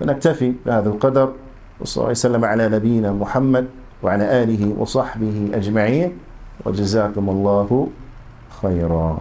فنكتفي 0.00 0.54
بهذا 0.66 0.98
القدر 0.98 1.32
وصلى 1.81 2.01
الله 2.01 2.11
وسلم 2.11 2.43
على 2.45 2.69
نبينا 2.69 3.11
محمد 3.11 3.65
وعلى 4.03 4.43
آله 4.43 4.73
وصحبه 4.77 5.49
أجمعين 5.53 6.09
وجزاكم 6.65 7.29
الله 7.29 7.87
خيرا. 8.61 9.17